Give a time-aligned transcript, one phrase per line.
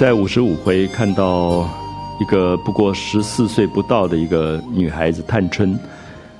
[0.00, 1.68] 在五十五回看到
[2.18, 5.78] 一个不过十四岁不到的一个女孩子探春，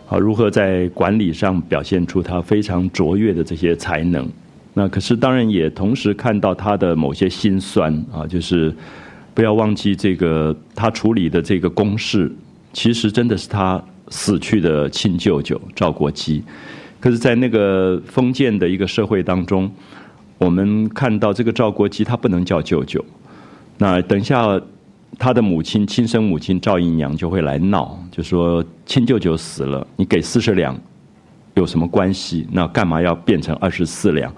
[0.08, 4.26] 啊，如何在管理上表现出她非常卓越的这些才能。
[4.72, 8.74] 那可是当然也同时看到她的某些心酸啊，就是
[9.34, 12.34] 不要忘记这个她处理的这个公事，
[12.72, 16.42] 其实真的是她死去的亲舅舅赵国基。
[16.98, 19.70] 可是，在那个封建的一个社会当中，
[20.38, 23.04] 我们看到这个赵国基他不能叫舅舅。
[23.80, 24.60] 那等一下，
[25.18, 30.78] 他的母亲亲生母亲赵姨娘就会来闹，就说亲舅舅死了，你给四十两
[31.54, 32.46] 有什么关系？
[32.52, 34.30] 那干嘛要变成二十四两？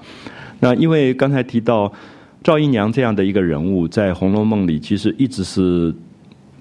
[0.61, 1.93] 那因为刚才提到
[2.45, 5.93] 赵姨娘这样的一个人物，在《红楼梦》里其实一直是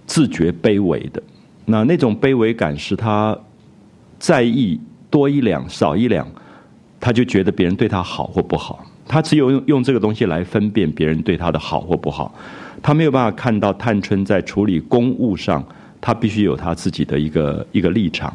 [0.08, 1.22] 自觉卑微的。
[1.66, 3.38] 那那种卑微感是他
[4.18, 4.82] 在意。
[5.12, 6.26] 多一两少一两，
[6.98, 8.82] 他就觉得别人对他好或不好。
[9.12, 12.34] 他只有用用这个东西来分辨别人对他的好或不好。
[12.82, 15.62] 他没有办法看到探春在处理公务上，
[16.00, 18.34] 他必须有他自己的一个一个立场。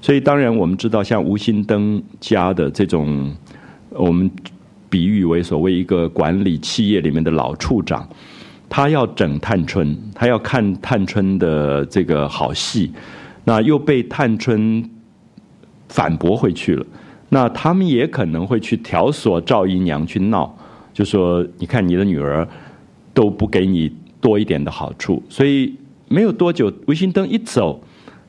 [0.00, 3.30] 所以当然我们知道，像吴心登家的这种，
[3.90, 4.30] 我们
[4.88, 8.08] 比喻为所谓一个管理企业里面的老处长，
[8.70, 12.90] 他要整探春，他要看探春的这个好戏，
[13.44, 14.82] 那又被探春。
[15.86, 16.84] 反驳回去了，
[17.34, 20.56] 那他们也可能会去挑唆赵姨娘去闹，
[20.92, 22.46] 就说你看你的女儿
[23.12, 25.74] 都不给你多一点的好处，所以
[26.06, 27.82] 没有多久，维新灯一走，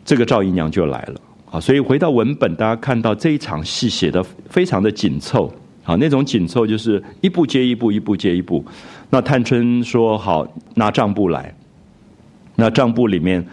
[0.04, 1.22] 这个赵姨娘就来了
[1.52, 1.60] 啊。
[1.60, 8.66] 所以回到文本，大家看到这一场戏写的非常的紧凑啊，那种紧凑就是一步接一步，一步接一步。
[9.12, 11.56] 那探春说好拿账簿来，
[12.56, 13.46] 那账簿里面，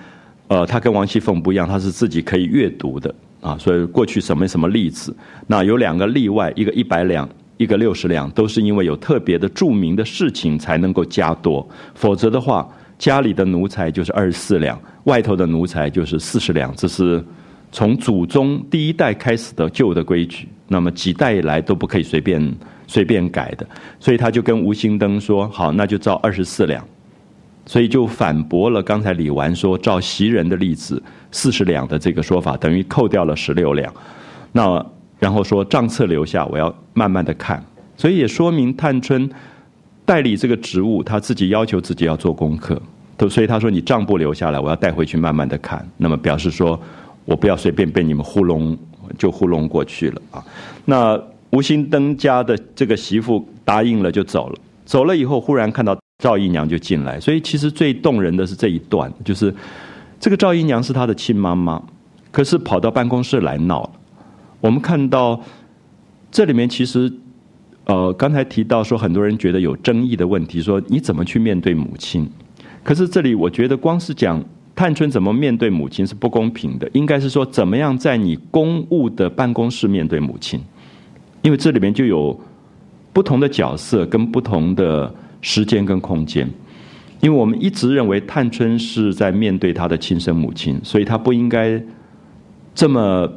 [0.48, 3.14] 呃，他跟王熙凤不一样，他是自己可以阅读的。
[3.42, 5.14] 啊，所以过去什么什么例子，
[5.48, 12.66] 那有两个例外，一个一百两，一个六十两，都是因为有特别的著名的事情才能够加多，否则的话，
[12.96, 17.22] 家里的奴才就是二十四两，外头的奴才就是四十两，这是
[17.72, 23.66] 从祖宗第一代开始的旧的规矩，那么几代以来都不可以随便随便改的，
[23.98, 26.82] 所以他就跟吴兴登说，好，那就照二十四两。
[27.64, 31.00] 所以就反驳了刚才李纨说照袭人的例子
[31.32, 33.92] 四十两的这个说法，等于扣掉了十六两。
[34.52, 34.84] 那
[35.18, 37.60] 然后说账册留下，我要慢慢的看。
[37.96, 39.28] 所以也说明探春
[40.04, 42.80] 代理这个职务，他自己要求自己要做功课。
[43.16, 45.84] 都所以他说你账簿留下来，我要带回去慢慢的看。
[45.96, 46.80] 那么表示说
[47.24, 48.78] 我不要随便被你们糊弄
[49.18, 50.44] 就糊弄过去了啊。
[50.84, 51.20] 那
[51.50, 55.98] 吴心登家的这个媳妇答应了就走了，走了以后忽然看到。
[56.18, 59.52] 赵姨娘就进来，所以其实最动人的是这一段，就是
[60.22, 61.82] 这个赵姨娘是她的亲妈妈，
[62.30, 63.90] 可是跑到办公室来闹。
[64.60, 65.42] 我们看到
[66.30, 67.12] 这里面其实，
[67.86, 72.30] 呃，刚才提到说很多人觉得有争议的问题，说你怎么去面对母亲？
[72.84, 74.40] 可是这里我觉得光是讲
[74.76, 80.60] 探春怎么面对母亲是不公平的，应该是说怎么样在你公务的办公室面对母亲，
[81.42, 82.40] 因为这里面就有
[83.12, 85.12] 不同的角色跟不同的。
[85.44, 86.48] 时间跟空间，
[87.22, 91.80] 因为我们一直认为探春是在面对她的亲生母亲，所以她不应该
[92.74, 93.32] 这么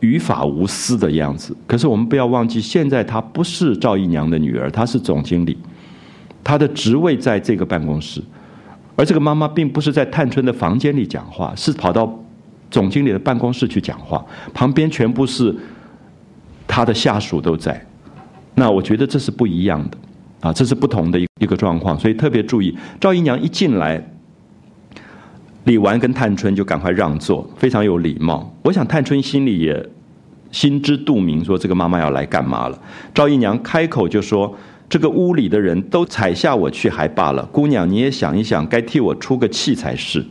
[0.00, 1.54] 于法无私的样子。
[1.66, 5.58] 可是我们不要忘记，现在她不是赵姨娘的女儿，她是总经理，
[6.42, 8.22] 她的职位在这个办公室，
[8.96, 12.18] 而这个妈妈并不是在探春的房间里讲话，是跑到
[12.70, 14.24] 总经理的办公室去讲话，
[14.54, 15.54] 旁边全部是
[16.66, 17.86] 她的下属都在。
[18.54, 19.98] 那我觉得这是不一样的。
[20.40, 22.76] 啊，这是不同的一一个状况，所以特别注意。
[22.98, 24.02] 赵姨娘一进来，
[25.64, 28.50] 李纨跟探春就赶快让座，非常有礼貌。
[28.62, 29.86] 我想探春心里也
[30.50, 32.78] 心知肚明，说这个妈妈要来干嘛了。
[33.14, 34.56] 赵姨娘开口就说
[34.88, 40.24] ：“这个屋里的人都踩下我去还罢了，姑娘你也想一想，该替我出个气才是。”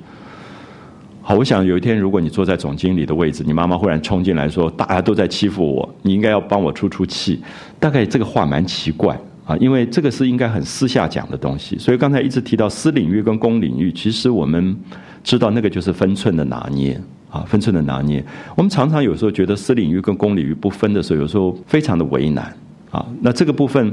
[1.21, 7.39] 好，我想有一天如果你坐在总经理的位置，你妈妈忽然冲进来说：“大家都在欺负我，你应该要帮我出出气。”
[7.79, 9.15] 大概这个话蛮奇怪。
[9.49, 14.77] 啊，因为这个是应该很私下讲的东西，所以刚才一直提到私领域跟公领域，其实我们
[15.23, 17.01] 知道那个就是分寸的拿捏
[17.31, 18.23] 啊，分寸的拿捏。
[18.55, 22.55] 我们常常有时候觉得私领域跟公领域不分的时候，有时候非常的为难
[22.91, 23.03] 啊。
[23.21, 23.91] 那这个部分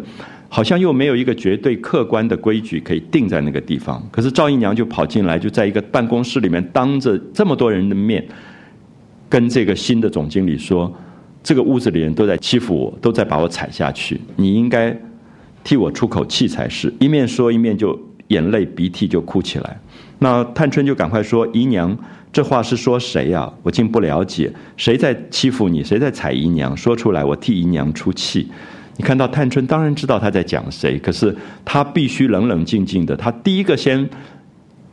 [0.50, 4.06] 好像又没有一个绝对客观的规矩可以定在那个地方。
[4.10, 8.22] 可是赵姨娘就跑进来，就在一个办公室里面，当着这么多人的面，
[9.30, 10.94] 跟这个新的总经理说
[11.42, 14.94] ：“这个屋子里人都在欺负我，都在把我踩下去，你应该。”
[15.66, 17.98] 替我出口气才是，一面说一面就
[18.28, 19.80] 眼泪鼻涕就哭起来。
[20.20, 21.98] 那探春就赶快说：“姨娘，
[22.32, 23.52] 这话是说谁呀？
[23.64, 25.82] 我竟不了解，谁在欺负你？
[25.82, 26.76] 谁在踩姨娘？
[26.76, 28.48] 说出来，我替姨娘出气。”
[28.96, 33.16] 你看到探春当然知道他在讲谁，可是他必须冷冷静静的。
[33.16, 34.08] 他第一个先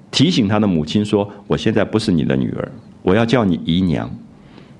[0.09, 2.71] 提醒他的母亲说：“我现在不是你的女儿，
[3.03, 4.09] 我要叫你姨娘。”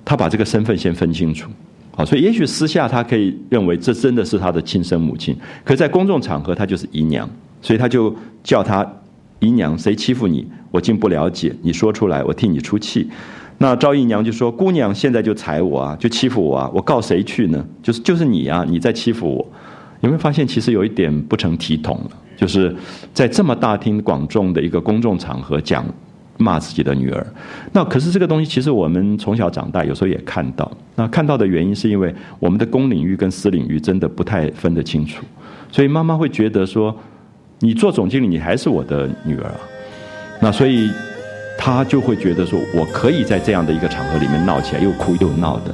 [0.04, 1.48] 他把这个身份先分清楚。
[1.96, 7.28] 好，所以也许私下他可以认为这真的是他的亲生母亲，可在公众场合他就是姨娘，
[7.62, 8.84] 所以他就叫他
[9.38, 9.78] 姨娘。
[9.78, 11.54] 谁欺负你，我竟不了解。
[11.62, 13.08] 你说出来，我替你出气。
[13.58, 17.64] 那赵姨娘就说：“姑娘现在就踩我啊，就欺负我啊，我告谁去呢？
[17.80, 19.46] 就是就是你啊，你在欺负我。
[20.00, 22.10] 有没有发现其实有一点不成体统了？
[22.36, 22.74] 就是
[23.12, 25.86] 在这么大庭广众的一个公众场合讲
[26.38, 27.26] 骂自己的女儿。
[27.72, 30.70] 那可是这个东西，其实我们从小长大，有时候也看到。
[30.96, 35.24] 那看到的原因是因为我们的公领域跟私领域真的不太分得清楚，
[35.70, 36.96] 所以妈妈会觉得说，
[37.60, 39.60] 你做总经理，你还是我的女儿啊。
[40.40, 40.90] 那所以。
[41.56, 45.72] 他就会觉得说，我可以在这样的一个场合里面闹起来，又哭又闹的。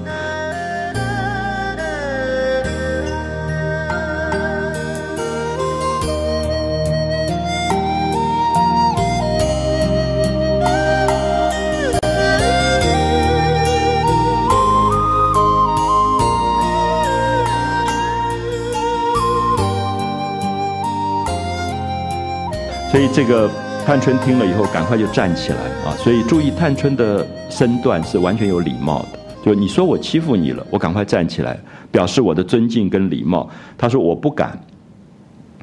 [23.21, 23.51] 这个。
[23.85, 25.97] 探春听了以后，赶快就站起来啊！
[25.97, 29.19] 所以注意，探春的身段是完全有礼貌的。
[29.43, 31.59] 就你说我欺负你了，我赶快站起来，
[31.91, 33.49] 表示我的尊敬跟礼貌。
[33.79, 34.57] 他说我不敢，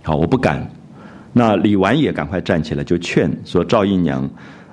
[0.03, 0.67] 好，我不敢。
[1.31, 4.27] 那李纨也赶快站起来，就劝说赵姨娘，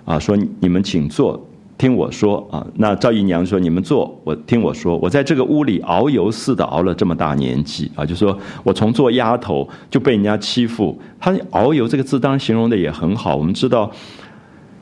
[0.06, 1.40] 啊，说你们请坐。
[1.76, 4.96] 听我说啊，那赵姨娘说：“你们坐，我听我说。
[4.98, 10.96] 我在这个屋里遨游似的熬了这么大年纪啊，就说我从做丫头就被人家欺负。
[11.18, 13.34] 她遨游这个字当然形容的也很好。
[13.34, 13.90] 我们知道，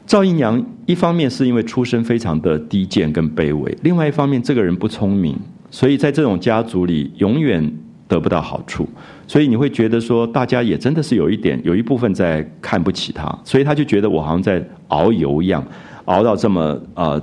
[0.06, 5.34] 赵姨娘一方面是因为出身非常的低贱跟卑微，另外一方面这个人不聪明，
[5.70, 7.72] 所以在这种家族里永远
[8.06, 8.86] 得不到好处。
[9.26, 15.64] 所以你会觉得说，大家也真的是有一点有一部分在看不起她，所以她就觉得我好像在遨游一样。”
[16.12, 17.20] 熬到这么呃，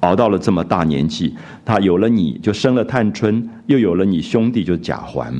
[0.00, 1.34] 熬到了这么大年纪，
[1.64, 5.34] 他有了你就生了探春，又有了你兄弟就贾环，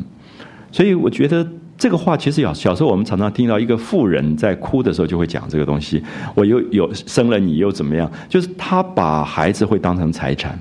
[0.72, 1.46] 所以我觉得
[1.78, 6.02] 这个话其实小小时候我们常常听到一个妇人在哭的时候就会讲这个东西。
[6.34, 8.10] 我又有生了你又怎么样？
[8.28, 10.58] 就是他把孩子会当成财产，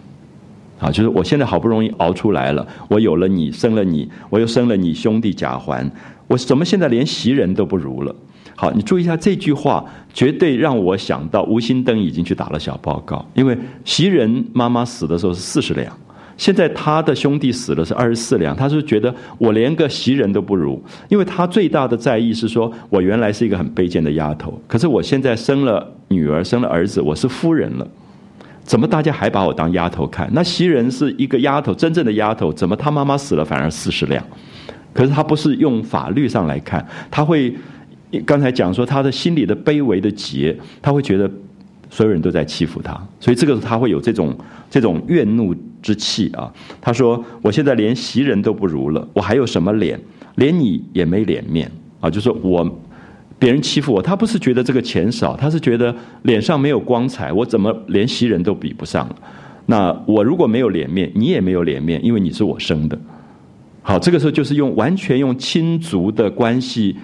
[0.79, 5.89] 啊，就是我现在好不容易熬出来了，我有了你，生了你，我又生了你兄弟贾环，
[6.27, 8.15] 我怎么现在连袭人都不如了？
[8.61, 13.25] 好，你注意一下这句话，绝对让我想到吴心登已经去打了小报告。
[13.33, 15.91] 因为袭人妈妈死的时候是四十两，
[16.37, 27.87] 现在他的兄弟死了是二十四两，他是觉得我连个袭人都不如，因为他最大的在意是说，我原来是一个很卑贱的丫头，可是我现在生了女儿，生了儿子，我是夫人了，
[28.61, 30.29] 怎么大家还把我当丫头看？
[30.33, 34.23] 那袭人是一个丫头，真正的丫头，怎么她妈妈死了反而四十两？
[34.93, 37.51] 可是他不是用法律上来看，他会。
[38.25, 41.29] 刚才讲说他的心里的卑微的结，他会觉得
[41.89, 44.35] 所有人都在欺负他，所以这个时候他会有这种
[44.69, 46.51] 这种怨怒之气啊。
[46.79, 49.99] 他说：“我现在连袭人都不如了，我还有什么脸？
[50.35, 52.09] 连你也没脸面啊！
[52.09, 52.65] 就说我
[53.37, 59.15] 别人欺负我，他不是觉得这个钱少，他是觉得脸上没有光彩，我怎么连袭人都比不上了？
[59.65, 62.97] 那我如果没有脸面，你也没有脸面，因为你是我生的。
[63.81, 66.95] 好，这个时候就是用完全用亲族的关系。”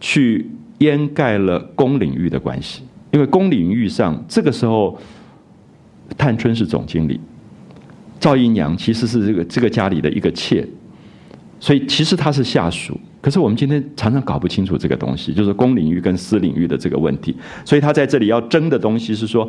[0.00, 4.98] 去掩盖了公领域的关系，因为公领域上，这个时候，
[6.18, 7.20] 探春是总经理，
[8.18, 10.66] 赵姨娘其实是这个这个家里的一个妾，
[11.60, 12.98] 所以其实她是下属。
[13.20, 17.36] 可是我们今天常常搞不清楚这个东西，就是公领域跟私领域的这个问题。
[17.64, 19.48] 所以他在这里要争的东西是说。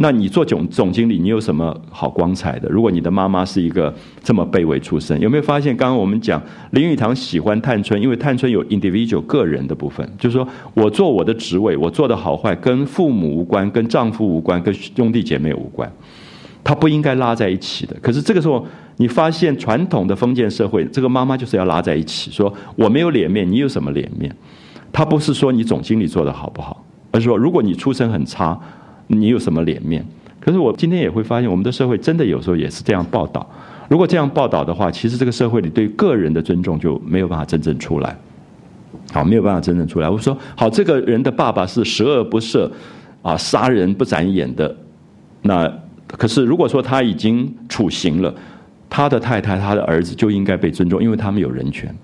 [0.00, 2.68] 那你做总总经理，你有什么好光彩的？
[2.68, 5.76] 如果你的妈妈是一个这么卑微出身，有没有发现？
[5.76, 6.40] 刚刚我们讲
[6.70, 15.92] 林语堂喜欢探春，因为探春有 individual 个人的部分，就是说我做我的职位，我做的好坏跟父母无关，跟丈夫无关，跟兄弟姐妹无关，
[16.62, 17.96] 他不应该拉在一起的。
[18.00, 18.64] 可是这个时候，
[18.98, 24.32] 你发现传统的封建社会，这个妈妈就是要拉在一起，说我没有脸面，你有什么脸面？
[24.92, 28.56] 他不是说你总经理做的好不好，而是说如果你出身很差。
[29.08, 30.04] 你有什么脸面？
[30.40, 33.46] 可是我今天也会发现，我们的社会真的有时候也是这样报道。
[33.88, 38.16] 如果这样报道的话，其实这个社会里对个人的尊重就没有办法真正出来。
[39.12, 40.08] 好，没有办法真正出来。
[40.08, 42.70] 我说，好，这个人的爸爸是十恶不赦，
[43.22, 44.74] 啊，杀人不眨眼的。
[45.42, 45.70] 那
[46.06, 48.34] 可是如果说他已经处刑了，
[48.88, 51.94] 他的太太、他的儿子就应该被尊重，因为他们有人权，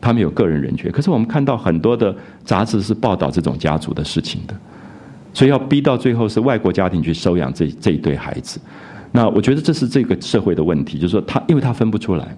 [0.00, 0.90] 他们有个人人权。
[0.92, 4.54] 可是我们看到很多的杂志是报道这种家族的事情的。
[5.34, 8.60] 所以要逼到最后是外国家庭去收养这这一对孩子，
[9.12, 12.36] 那我觉得这是这个社会的问题，就是说他因为他分不出来，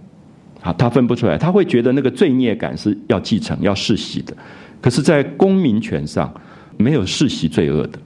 [0.63, 4.35] 啊，他分不出来，他会觉得那个罪孽感是要继承、要世袭的。
[4.81, 6.33] 可是，在公民权上，
[6.77, 7.99] 没有世袭罪恶的，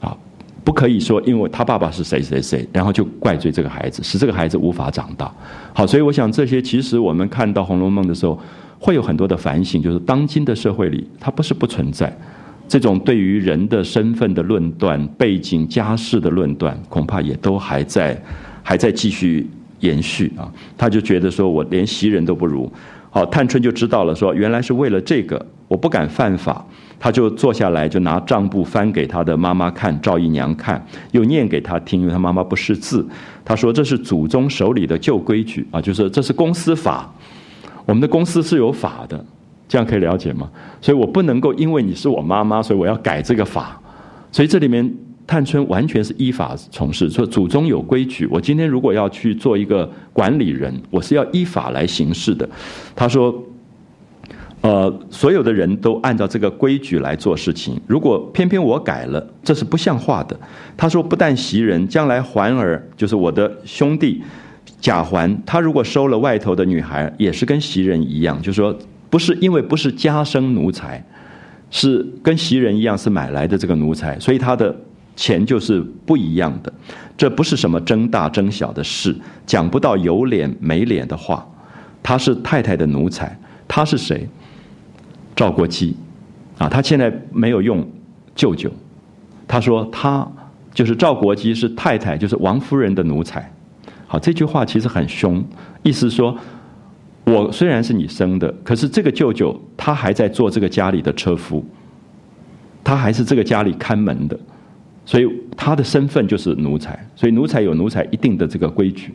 [0.00, 0.16] 啊，
[0.64, 5.30] 不可以说因为他爸爸是谁谁谁，然后就怪罪这个孩子，使这个孩子无法长大。
[5.74, 8.40] 好，所以我想这些其实我们看到《红楼梦》的时候，
[8.78, 12.10] 会有很多的反省，就是当今的社会里，它不是不存在
[12.68, 18.20] 这种对于人的身份的论断、背景家世的论断，恐怕也都还在
[18.62, 19.48] 还在继续
[19.80, 20.50] 延续啊。
[20.76, 22.70] 他就觉得说我连袭人都不如。
[23.10, 26.62] 好，探春就知道了，说原来是为了这个，我不敢犯法，
[27.00, 33.06] 他就坐下来，就拿账簿翻给他的妈妈看，赵姨娘看，又念给他听，因为他妈妈不识字。
[33.42, 37.10] 他说这是祖宗手里的旧规矩啊，就是这是公司法，
[37.86, 39.24] 我们的公司是有法的，
[39.68, 40.50] 这样可以了解吗？
[40.80, 43.80] 所以我不能够因为你是我妈妈，所以我要改这个法，
[44.30, 44.92] 所以这里面。
[45.28, 52.48] 探春完全是依法从事，说祖宗有规矩，我今天如果要去做一个管理人，我是要依法来行事的。
[52.94, 53.34] 他说，
[54.60, 60.38] 呃，所有的人都按照这个规矩来做事情，如果偏偏我改了，这是不像话的。
[60.76, 64.22] 他说，不但袭人，将来环儿就是我的兄弟
[64.80, 68.72] 贾环，他如果收了外头的女孩，也是跟袭人一样，就说
[69.10, 71.04] 不是因为不是家生奴才，
[71.70, 74.74] 是跟袭人一样是买来的这个奴才，所以他的。
[75.18, 76.70] 钱就是不一样的，
[77.16, 81.48] 这不是什么争大争小的事，讲不到有脸没脸的话。
[82.02, 83.34] 他是太太的奴才，
[83.66, 84.28] 他是谁？
[85.34, 85.96] 赵国基，
[86.58, 87.82] 啊，他现在没有用
[88.34, 88.70] 舅舅，
[89.48, 90.30] 他说他
[90.74, 93.50] 就是赵国基是太太，就是王夫人的奴才。
[94.06, 95.42] 好，这句话其实很凶，
[95.82, 96.36] 意思说，
[97.26, 101.64] 我虽然是你生的，可是这个舅舅他还在做这个家里的车夫，
[102.82, 104.38] 他还是这个家里看门的。
[105.04, 109.14] 所以他的身份就是奴才，所以奴才有奴才一定的这个规矩。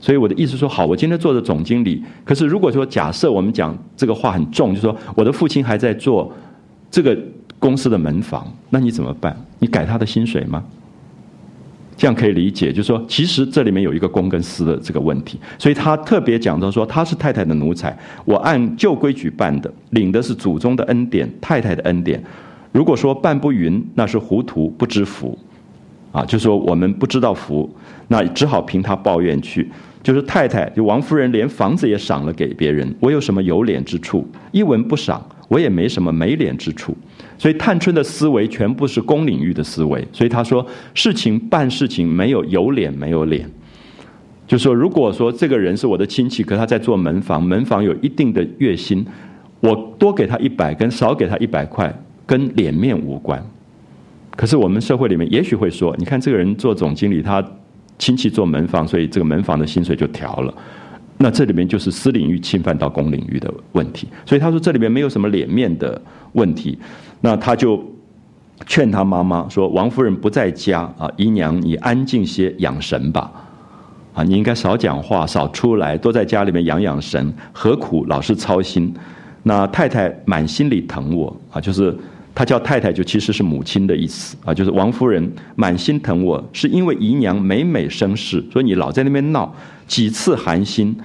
[0.00, 6.32] 所以我的意思说，好，我今天做的总经理，可是如果说假设我们讲这个话很重，就说我的父亲还在做
[6.90, 7.14] 这个
[7.58, 9.36] 公司的门房，那你怎么办？
[9.58, 10.64] 你改他的薪水吗？
[12.00, 15.38] 这样可以理解，就是说，其实这里面有一个公跟私的这个问题。
[15.58, 22.24] 所以他特别讲到说，他是太太的奴才，我按旧规矩办的，领的是祖宗的恩典，太太的恩典。
[22.72, 25.38] 如果说办不匀，那是糊涂不知福，
[26.10, 27.68] 啊，就说我们不知道福，
[28.08, 29.70] 那只好凭他抱怨去。
[30.02, 34.26] 就是太太，就王夫人连房子也赏了给别人，我有什么有脸之处？
[34.52, 36.96] 一文不赏，我也没什么没脸之处。
[37.40, 43.48] 所以探春的思维全部是公领域的思维，所以他说事情办事情没有有脸没有脸，
[44.46, 49.06] 就说如果说这个人是我的亲戚，可他在做门房，门房有一定的月薪，
[49.60, 51.90] 我多给他一百，跟少给他一百块。
[52.26, 53.44] 跟脸面无关，
[54.36, 57.44] 可是我们社会里面也许会说，你看这个人做总经理，他
[57.98, 60.54] 亲戚做门房，所以这个门房的薪水就调了。
[61.18, 66.00] 那这里面就是私领域侵犯到公领域的问题，所以他说这里面没有什么脸面的
[66.34, 66.78] 问题。
[67.20, 67.82] 那他就
[68.66, 73.30] 劝他妈妈说：“王夫人不在家啊，姨娘你安静些养神吧，
[74.14, 78.94] 啊，你应该少讲话，少出来，多在家里面养养神，何苦老是操心？
[79.42, 81.96] 那太太满心里疼我啊，就是。”
[82.32, 89.52] 他叫太太，就其实是母亲的意思啊，就是王夫人满心疼我，是因为姨娘每每生事，所以你老在那边闹，
[89.88, 90.96] 几次寒心。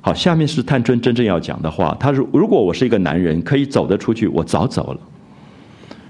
[0.00, 1.94] 好，下面是探春真正要讲的话。
[1.98, 5.00] 他说：“如果我是一个男人，可以走得出去，我早走了。”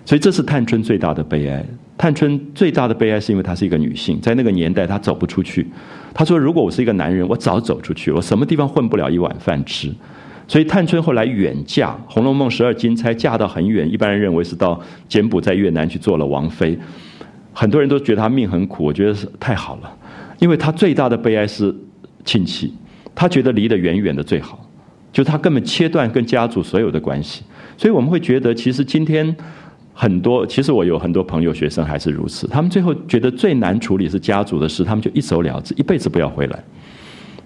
[0.08, 1.62] 所以这是探春最大的悲哀。
[1.98, 5.66] 探春最大的悲哀是因为她是一个女性，在那个年代她走不出去。
[6.14, 9.92] 她说：“如果我是一个男人，我早走出去，我什么地方混不了一碗饭吃。”
[10.48, 16.78] 所以探春后来远嫁，《红楼梦》十二金钗嫁到很远，一般人认为是到柬埔寨、越南去做了王妃。
[17.52, 19.94] 很多人都觉得她命很苦，我觉得是太好了，
[20.38, 21.74] 因为她最大的悲哀是
[22.24, 22.72] 亲戚，
[23.14, 24.66] 她觉得离得远远的最好，
[25.12, 27.42] 就她根本切断跟家族所有的关系。
[27.76, 29.36] 所以我们会觉得，其实今天
[30.00, 36.64] 很多，其实我有很多朋友、学生还是如此，他们最后觉得最难处理是家族的事，他们就一走了之，一辈子不要回来。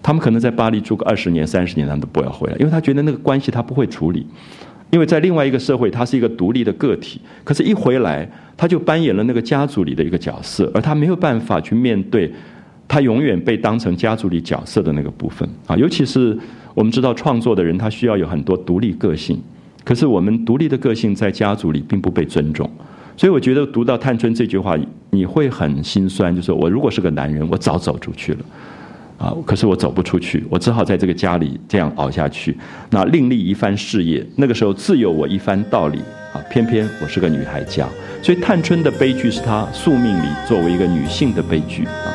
[0.02, 4.26] 他们可能在巴黎住个二十年、三十年，他们都不要回来，因为他觉得那个关系他不会处理，
[4.90, 12.30] 因为在另外一个社会，他是一个独立的个体，可是，一回来他就扮演了那个家族里的一个角色，而他没有办法去面对
[12.86, 15.74] 他永远被当成家族里角色的那个部分啊。
[15.74, 16.38] 尤其是
[16.74, 19.40] 我们知道创作的人，他需要有很多独立个性，
[19.84, 22.68] 可是我们独立的个性在家族里并不被尊重，
[23.16, 24.76] 所以我觉得读到探春这句话，
[25.10, 28.40] 你会很心酸，就是我如果是个男人，我早走出去了。
[29.18, 29.32] 啊！
[29.46, 32.58] 可是我走不出去，我只好在这个家里这样熬下去。
[32.90, 35.98] 那另立一番事业，那个时候自有我一番道理
[36.34, 36.42] 啊！
[36.50, 37.86] 偏偏我是个女孩家，
[38.20, 42.10] 所以探春的悲剧是她宿命里作为一个女性的悲剧啊。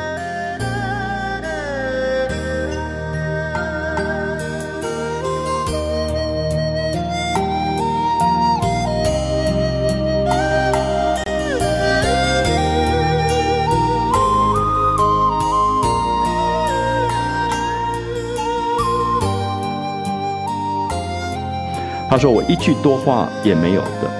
[22.18, 24.10] 他说我一句多话也没有的。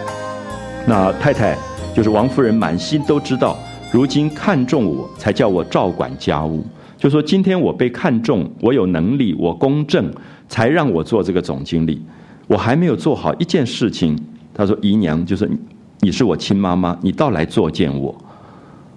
[0.86, 1.58] 那太太
[1.92, 3.58] 就是王夫人，满心都知道，
[3.90, 6.64] 如今看中我才叫我照管家务。
[6.96, 10.08] 就说今天我被看中，我有能力，我公正，
[10.46, 12.00] 才让我做这个总经理。
[12.46, 14.16] 我还没有做好一件事情。
[14.54, 15.50] 他说姨娘就是
[15.98, 18.16] 你是我亲妈妈，你倒来作践我。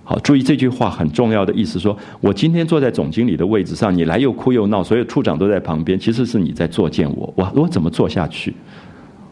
[0.04, 7.34] 好，注意这句话很重要的意思，说我今天坐在总经理的位置上，你来又哭又闹，所有处长都在旁边，其实是你在作践我。
[7.36, 8.54] 我我怎么做下去？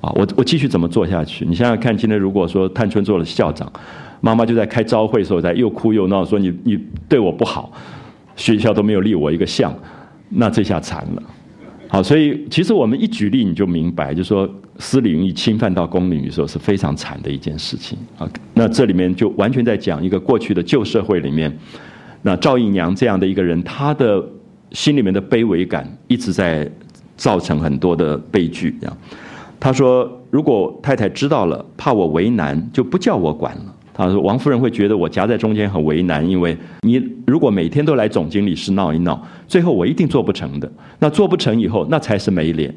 [0.02, 1.46] 啊，我我继续怎么做下去？
[1.46, 3.72] 你想想看，今天如果说探春做了校长，
[4.22, 7.72] 妈妈就在开朝会的时候在又哭又闹，说你你对我不好。
[8.36, 9.78] 学校都没有立我一个像，
[10.30, 11.24] 那这下惨了。
[11.90, 18.26] 好，所以其实我们一举例你就明白，就说私领域侵犯到公领域的时候是非常惨的一件事情啊。
[18.54, 21.54] 那这里面就完全在讲一个过去的旧社会里面，
[22.22, 24.24] 那赵姨娘这样的一个人，她的
[24.72, 26.66] 心里面的卑微感一直在
[27.18, 28.74] 造成很多的悲剧。
[28.80, 28.98] 这样，
[29.60, 33.76] 她说如果太太知道了，怕我为难，就不叫我管了。
[33.92, 40.72] 他说：“王夫人会觉得我夹在中间很为难，因为你如果每天都来总经理室闹一闹，最后我一定做不成的。
[41.00, 42.74] 那做不成以后，那才是没脸。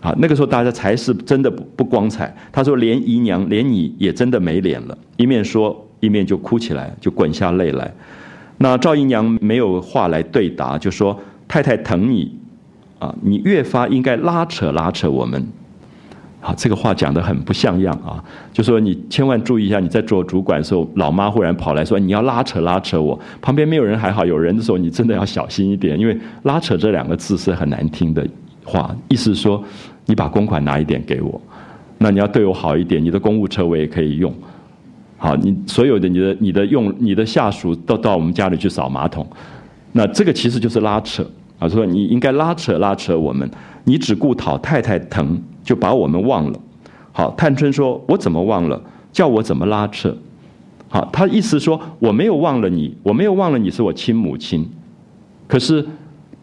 [0.00, 7.92] 啊，那个时候大家才是真的不不光彩。”他说：“连姨娘，连你也真的没脸了。”一面说，一面就哭起来，就滚下泪来。
[8.58, 12.32] 那赵姨娘没有话来对答，就说：“太太疼你，
[13.00, 15.44] 啊，你越发应该拉扯拉扯我们。”
[16.40, 18.22] 好，这个话讲得很不像样啊！
[18.52, 28.24] 就说你千万注意一下，你在做主管的时候，老妈忽然跑来说你要拉扯拉扯我，旁边没有人还好，有人的时候你真的要小心一点，因为拉扯这两个字是很难听的
[28.64, 29.62] 话，意思是说
[30.06, 31.40] 你把公款拿一点给我，
[31.98, 34.32] 那你要对我好一点，你的公务车我也可以用。
[35.16, 39.26] 好，你所有的你的你的用你的下属都到我们家里去扫马桶，
[39.90, 41.68] 那这个其实就是拉扯啊！
[41.68, 43.50] 说你应该拉扯拉扯我们，
[43.82, 45.36] 你只顾讨太太疼。
[45.68, 46.58] 就把我们忘了。
[47.12, 48.82] 好，探春说：“我怎么忘了？
[49.12, 50.16] 叫我怎么拉扯？”
[50.88, 54.66] 好，他意思说：“我没有忘了你，我没有忘了你是我亲母亲。
[55.46, 55.86] 可是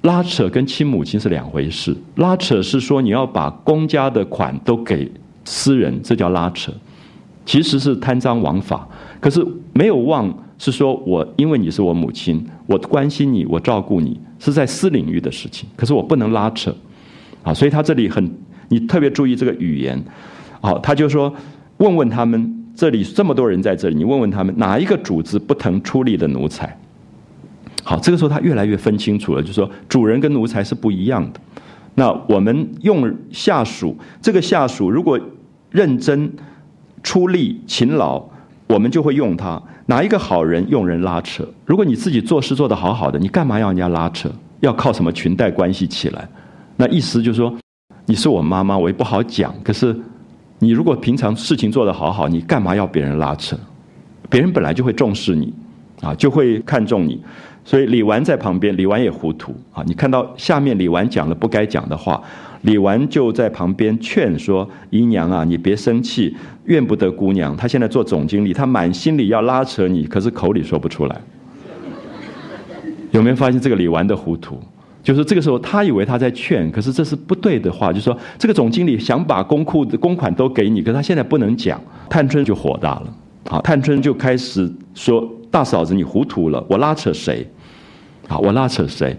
[0.04, 1.98] 拉扯跟亲母亲是两回事。
[2.18, 5.12] 拉扯是说你要把公家的款都给
[5.44, 6.72] 私人，这叫拉扯，
[7.48, 8.88] 其实是贪赃枉法。
[9.20, 15.68] 可是没有忘是说我因为你是我母亲，我关心你，我照顾你，是在私领域的事情。
[15.76, 16.72] 可是我不能拉扯。
[17.42, 18.32] 啊，所以他这里很。”
[18.70, 20.02] 你特别注意这个语言，
[20.62, 21.34] 好，他就说，
[21.78, 26.78] 问问他们，这里这么多人在这里，你问问他们，哪一个主子不疼出力的奴才？
[27.84, 31.40] 好，这个时候他越来越分清楚了，就说主人跟奴才是不一样的。
[31.94, 35.20] 那我们用下属，这个下属如果
[35.70, 36.32] 认真、
[37.04, 38.24] 出力、勤劳，
[38.68, 39.62] 我们就会用他。
[39.86, 41.48] 哪一个好人用人拉扯？
[41.64, 44.30] 如果你自己做事做得好好的，你干嘛要人家拉扯？
[44.62, 46.28] 要靠什么裙带关系起来？
[46.76, 47.56] 那意思就是说。
[48.06, 49.54] 你是我妈妈，我也不好讲。
[49.64, 49.96] 可是，
[50.60, 53.58] 你如果平常事情做得好好，你干嘛要别人拉扯？
[54.30, 55.54] 别人本来就会重视你，
[56.02, 57.20] 啊，就会看重你。
[57.64, 59.84] 所以李纨在旁边，李纨也糊涂啊。
[59.88, 62.22] 你看到下面李纨讲了不该讲的话，
[62.62, 67.58] 李纨就在旁边劝说姨娘啊，你别生气，怨不得姑娘。
[67.58, 71.22] 她现在做总经理，她满心里要拉扯你，可是口里说不出来。
[73.10, 74.60] 有没有发现这个李纨的糊涂？
[75.06, 77.94] 就是这个时候，他以为他在劝，可是这是不对的话。
[77.94, 81.80] 就是说，这个总经理想把公库的公款都给你，可是他现在不能讲。
[82.10, 83.14] 探春就火大了，
[83.48, 87.48] 好，探春就开始说：“大嫂子，你糊涂了，我拉扯谁？
[88.28, 89.16] 好，我拉扯谁？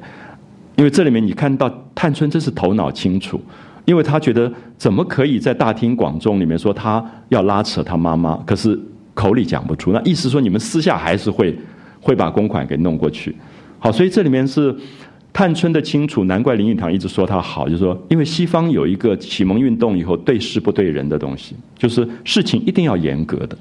[0.74, 3.40] 因为这里面你看到探春真是头脑清楚，
[3.84, 8.76] 因为他觉得怎么可以在大庭广众里面说他要拉扯他妈妈，可是
[9.14, 9.92] 口里讲不出。
[9.92, 11.56] 那意思说你们私下还是会
[12.00, 13.36] 会把公款给弄过去。
[13.78, 14.74] 好，所以这里面是。
[15.36, 23.58] 探春的清楚，难怪林语堂一直说他好，就是说，因为西方有一个启蒙运动以后对事不对人的东西，就是事情一定要严格的。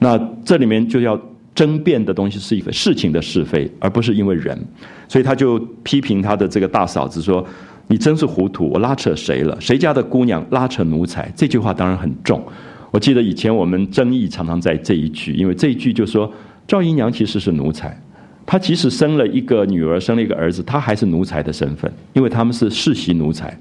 [0.00, 1.16] 那这里面就要
[1.54, 4.60] 争辩的东西是一个事情的是非，而不是因为人。
[5.06, 7.46] 所以他就批评他的这个大嫂子说
[7.86, 9.56] ：“你真是糊涂，我拉扯谁了？
[9.60, 12.44] 谁家的姑娘拉扯奴才？”这句话当然很重。
[12.90, 16.28] 我记得以前我们争议常常在这一句，因为这一句就说
[16.66, 17.96] 赵姨娘其实是奴才。
[18.44, 23.56] 他即使生了一个女儿，生了一个儿子，他还是奴才的身份，因为他们是世袭奴才。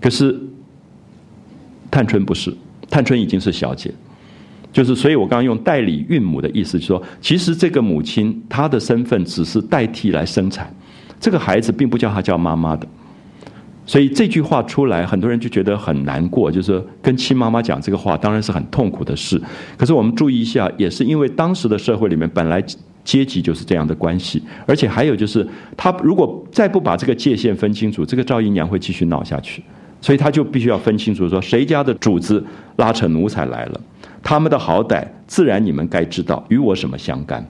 [0.00, 0.38] 可是
[1.90, 2.54] 探春不是，
[2.90, 3.90] 探春已经是小姐，
[4.72, 10.72] 就是所以我刚刚用代理孕母的意思，就是说其实这个母亲她的身份只是代替来生产，
[11.18, 12.86] 这个孩子并不叫她叫妈妈的。
[13.86, 19.40] 所以这句话出来，很多人就觉得很难过，就是说跟亲妈妈讲这个话，当然是很痛苦的事。
[19.78, 22.62] 可是我们注意一下，也是因为当时的社会里面本来。
[23.06, 29.62] 阶级就是这样的关系，而且还有就是，他如果再不把这个界限分清楚，这个赵姨娘会继续闹下去，
[30.00, 32.44] 所以他就必须要分清楚说，谁家的主子
[32.76, 33.80] 拉扯奴才来了，
[34.22, 37.46] 他们的好歹自然你们该知道，与我什么相干？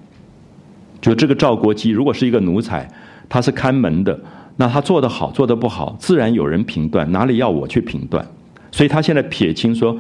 [1.01, 2.87] 就这个赵国基，如果是一个奴才，
[3.29, 4.21] 他是看门的，
[4.57, 8.27] 那他做得好，做得不好，自然有人评断，哪里要我去评断？
[8.71, 9.97] 所以他现在撇清说，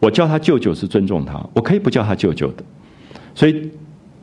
[0.00, 2.64] 我叫他舅舅是尊重他，我可以不叫他舅舅的。
[3.34, 3.70] 所以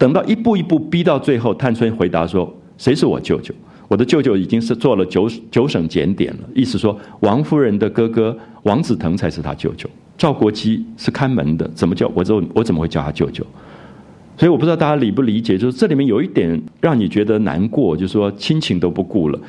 [0.04, 3.56] 等到一步一步逼到最后，探春回答说：“谁是我舅舅？”
[3.88, 13.46] 我的舅舅已经是做了九九省检点了，意思说王夫人的哥哥王子腾才是他舅舅，赵国基是看门的，怎么叫我怎我怎么会叫他舅舅？
[14.36, 19.40] 所以我不知道大家理不理解，就是这里面有一点让你觉得难过，就是说亲情都不顾了，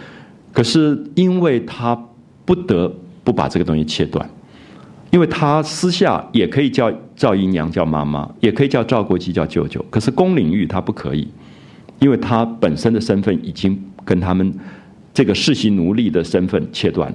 [0.52, 2.00] 可是因为他
[2.44, 4.24] 不得不把这个东西切断，
[5.14, 11.26] 因为他私下也可以叫赵姨娘叫妈妈，也可以叫赵国基叫舅舅，可是公领域他不可以，
[12.00, 13.80] 因为他本身的身份已经。
[14.06, 14.52] 跟他们
[15.14, 17.10] 这个世袭奴隶的身份切断，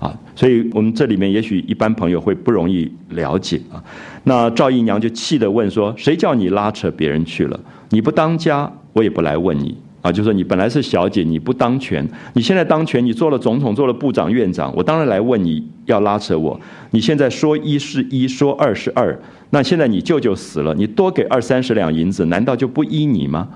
[0.00, 3.78] 啊，所以我们这里面也许一般朋友会不容易了解啊。
[4.24, 7.60] 那赵姨娘就气的问说：“谁叫你拉扯别人去了？
[7.90, 10.12] 你不当家，我也不来问你啊。
[10.12, 16.60] 就说你本来是小姐，你不当权，你现在当权，你做了总统，做了部长、院长，我当然来问你要拉扯我。
[16.90, 23.48] 你现在说一是一，说二是二，那现在你舅舅死了，你多给二三十两银子，难道就不依你吗？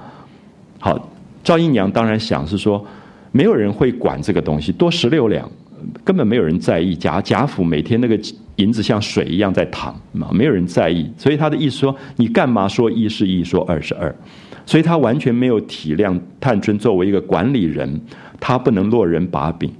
[0.78, 1.10] 好。”
[1.46, 2.84] 赵姨娘当然想是说，
[3.30, 5.48] 没有人会管这个东西，多十六两，
[6.02, 6.92] 根本没有人在意。
[6.96, 8.18] 贾贾府每天那个
[8.56, 9.94] 银子像水一样在淌，
[10.32, 11.08] 没有人在意。
[11.16, 14.12] 所以他的意思说，你干嘛说一是一，说二是二？
[14.66, 17.98] 所以他完全没有体谅探春作为一个管理人，
[18.38, 19.72] 他不能落人把柄，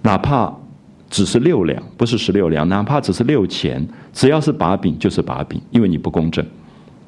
[0.00, 0.50] 哪怕
[1.10, 6.42] 只是六两，不是十六两，哪怕只是六钱，只要是把柄就是把柄，因为你不公正，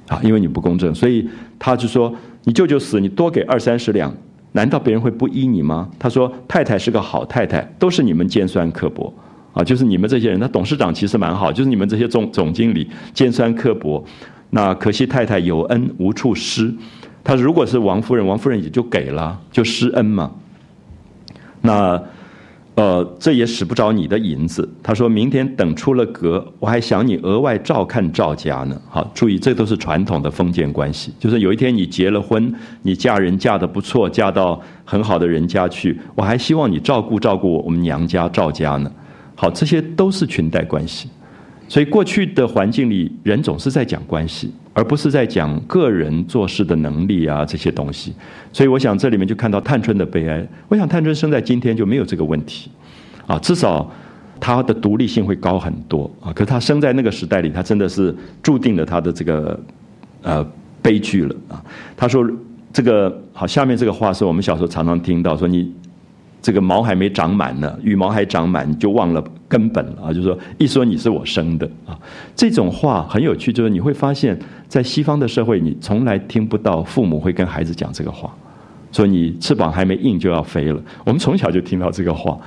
[0.09, 1.27] 啊，因为你不公正，所以
[1.59, 2.15] 他就说。
[2.45, 4.11] 你舅舅死，你多给二三十两，
[4.53, 5.87] 难道别人会不依你吗？
[5.99, 9.13] 他说：“太太是个好太太，都是你们尖酸刻薄
[9.53, 10.41] 啊，就是你们这些人。
[10.41, 14.03] 那董事长其实蛮好，就是你们这些总总经理尖酸刻薄。
[14.51, 16.75] 那可惜太太有恩无处施。
[17.25, 20.31] 他如果是王夫人，王夫人也就给了，就施恩嘛。
[21.63, 22.03] 那。”
[22.77, 24.67] 呃，这也使不着你的银子。
[24.83, 28.81] 他说明天等出了阁，我还想你额外照看赵家呢。
[28.89, 31.13] 好，注意，这都是传统的封建关系。
[31.19, 38.91] 就是有一天你结了婚，你嫁人嫁的不错，嫁到很好的人家去，我还希望你照顾照顾我们娘家赵家呢。
[39.35, 41.11] 好，这些都是裙带关系。
[41.71, 48.13] 所以过去的环境里，人总是在讲关系，而不是在讲个人做事的能力啊这些东西。
[48.53, 50.45] 所以我想这里面就看到探春的悲哀。
[50.67, 52.73] 我想探春生在今天就没有这个问题，
[53.25, 53.89] 啊，至少
[54.41, 56.33] 她的独立性会高很多啊。
[56.33, 59.61] 可是她生在那个时代里，她真的是注定了她的这个
[60.23, 60.45] 呃
[60.83, 61.65] 悲剧了啊。
[61.97, 62.29] 他说
[62.73, 65.73] 这个好，下面这个话是我们小时候常常听到说你。
[66.43, 70.13] 这个毛还没长满呢，羽毛还长满，你就忘了根本了啊！
[70.13, 71.99] 就说，一说你是我生的啊，
[72.35, 78.35] 这种话很有趣，就是你会发现在西方的社会，你从来听不到父母会跟孩子讲这个话，
[78.91, 80.81] 说你翅膀还没硬就要飞了。
[81.05, 82.39] 我们从小就听到这个话，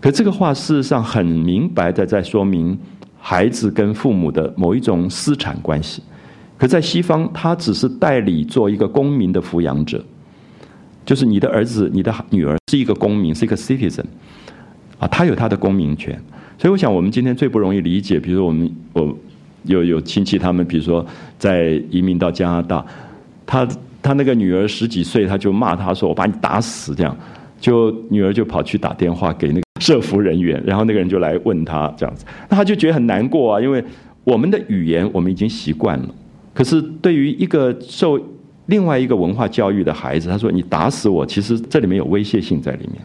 [0.00, 2.78] 可这个话事实上很明白的在说明
[3.18, 6.02] 孩子跟父母的某一种私产关系。
[6.58, 10.04] 可在西方，他只是代理做一个公民的抚养者。
[11.10, 14.04] 就是你的儿子、你的女儿是一个公民，是一个 citizen，
[14.96, 16.16] 啊，他有他的公民权。
[16.56, 19.18] 所以我想，我们今天最不容易理解，比如说我们我
[19.64, 21.04] 有有亲戚，他们比如说
[21.36, 22.86] 在移民到加拿大，
[23.44, 23.66] 他
[24.00, 27.16] 他那个女儿十几岁，他就骂他说：“我把你打死！”这样，
[27.58, 33.82] 就女儿就跑去打电话给那个社服人员，然后那个人就来问他这样子，那他就觉得很难过啊，因为
[34.22, 36.14] 我们的语言我们已经习惯了，
[36.54, 38.16] 可是对于一个受
[38.70, 43.02] 另外一个文化教育的孩子，他说：“你打死我，其实这里面有威胁性在里面。”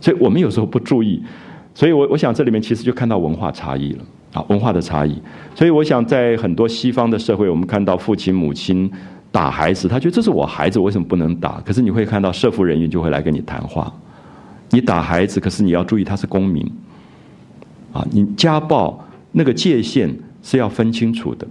[0.00, 1.20] 所以我们有时候不注意，
[1.74, 5.20] 所以我我想这里面其实就看到文化差异了啊，文化的差异。
[5.54, 8.90] 所以我想在很多西方的社会，我们看到父亲母亲
[9.32, 11.60] 打孩子，他觉得这是我孩子，为什么不能打？
[11.62, 13.92] 可是你会看到社服人员就会来跟你谈话，
[14.70, 16.64] 你打孩子，可是你要注意他是公民
[17.92, 21.46] 啊，你家暴那个界限是要分清楚的。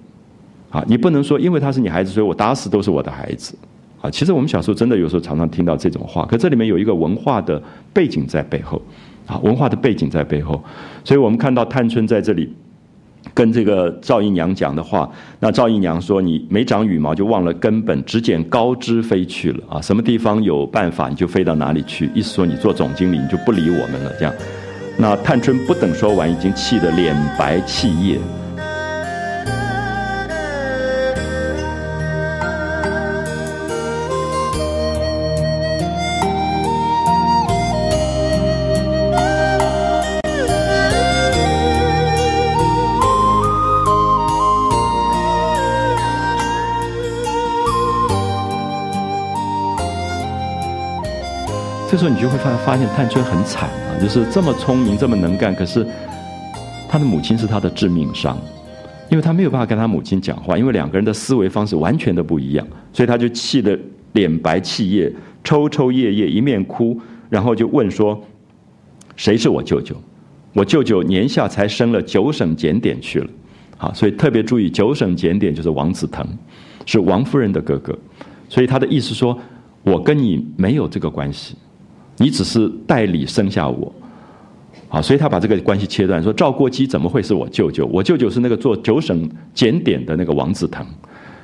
[0.76, 3.56] 啊，你不能说因为他是你孩子，所以我打死都是我的孩子。
[4.02, 7.62] 啊，其实我们小时候真的有时候常常听到这种话，可这里面有一个文化的
[7.94, 8.82] 背景在背后，
[9.26, 10.62] 啊，文化的背景在背后。
[11.06, 12.54] 所以我们看到探春在这里
[13.34, 15.10] 跟这个赵姨娘讲的话，
[15.40, 19.64] 那赵姨娘说：“你没长羽毛就忘了根本，只捡高枝飞去了。
[19.70, 22.10] 啊，什么地方有办法你就飞到哪里去。
[22.14, 24.12] 意思说你做总经理你就不理我们了。
[24.20, 24.34] 这样，
[25.00, 28.20] 那探春不等说完，已经气得脸白气叶。
[51.96, 55.88] 这时候你就会发发现探春很惨啊，就是这么聪明，这么能干，可是
[56.90, 58.38] 他的母亲是他的致命伤，
[59.10, 63.80] 因为他没有办法跟他母亲讲话，因为两个人的思维方式完全的不一样，所以他就气得
[64.12, 65.10] 脸白气叶，
[65.42, 68.22] 抽抽噎噎，一面哭，然后就问说
[69.16, 69.96] ：“谁是我舅舅？
[70.52, 73.30] 我舅舅年下才升了九省检点去了。”
[73.80, 76.28] 好，所以特别注意，九省检点就是王子腾，
[76.86, 77.98] 是王夫人的哥哥，
[78.50, 79.40] 所以他的意思说
[79.84, 81.56] ：“我跟你没有这个关系。”
[82.18, 83.94] 你只是代理生下我，
[84.88, 87.86] 好，所以他把这个关系切断，说赵国基怎么会是我舅舅？
[87.88, 90.86] 我舅舅是那个做九省检点的那个王子腾，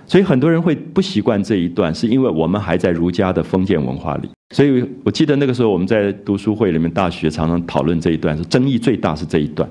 [0.08, 4.30] 所以很多人会不习惯这一段，是因为我们还在儒家的封建文化里。
[4.54, 9.70] 所以我记得那个时候我们在读书会里面，大学常常讨论这一段，是争议最大是这一段。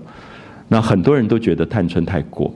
[0.68, 2.54] 那很多人都觉得探春太过。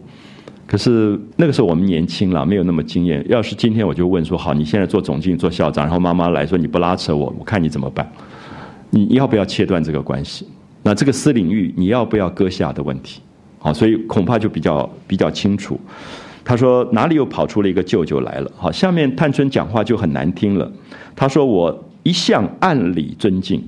[0.67, 3.25] 可是那个时候我们年轻了，没有那么经验。
[3.29, 8.11] 要是今天我就问说：好，你现在做总经理、做校长，然后妈妈来说你不拉扯我，我看你怎么办？
[8.91, 10.47] 你要不要切断这个关系？
[10.83, 13.21] 那这个私领域你要不要割下的问题？
[13.59, 15.79] 好，所以恐怕就比较比较清楚。
[16.45, 18.51] 他说哪里又跑出了一个舅舅来了？
[18.57, 20.71] 好，下面探春讲话就很难听了。
[21.17, 23.63] 他说我一向按理尊敬，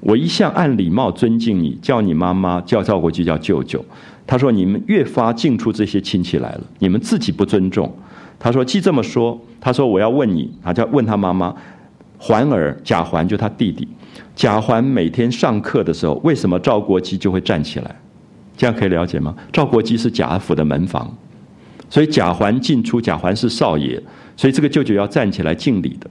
[0.00, 3.84] 我一向按礼貌尊敬你，叫你妈妈，叫赵国基叫舅舅。
[4.30, 7.90] 他说：“你们越发进出这些亲戚来了，你们自己不尊重。”
[8.38, 11.56] 他说：“既这么说，他说我要问你，他就问他妈妈，
[12.18, 13.88] 环儿贾环就他弟弟，
[14.36, 17.96] 贾环每天上课的时候，为什么赵国基就会站起来？
[18.54, 19.34] 这样可以了解吗？
[19.50, 21.10] 赵国基是贾府的门房，
[21.88, 23.98] 所以贾环进出，贾环是少爷，
[24.36, 26.10] 所以这个舅舅要站起来敬礼的。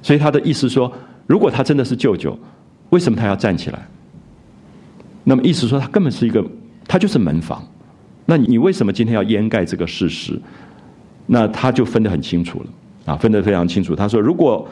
[0.00, 0.92] 所以他的意思说，
[1.26, 2.38] 如果他真的是舅舅，
[2.90, 3.84] 为什么他要站起来？
[5.24, 6.46] 那么意思说，他根本是一个。”
[6.88, 7.66] 他就是门房，
[8.26, 10.40] 那你为什么今天要掩盖这个事实？
[11.26, 12.66] 那他就分得很清楚了
[13.12, 13.96] 啊，分得非常清楚。
[13.96, 14.68] 他说：“如果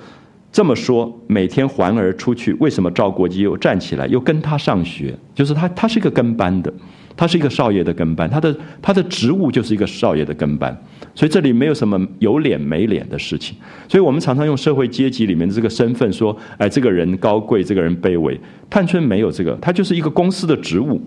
[0.53, 5.13] 这么说，每天环儿出去，为什么赵国基又站起来，又跟他上学？
[5.35, 6.73] 就是他，他是一个跟班的，
[7.17, 10.81] 他是一个少爷的跟班，他的他的职务就是一个少爷的跟班，
[11.13, 13.57] 所以这里没有什么有脸没脸的事情。
[13.89, 18.41] 所以我们常常用社会阶级里面的这个身份说，哎，这个人高贵，这个人卑微。
[18.71, 21.01] 探春没有这个，他就是一个公司的职务。”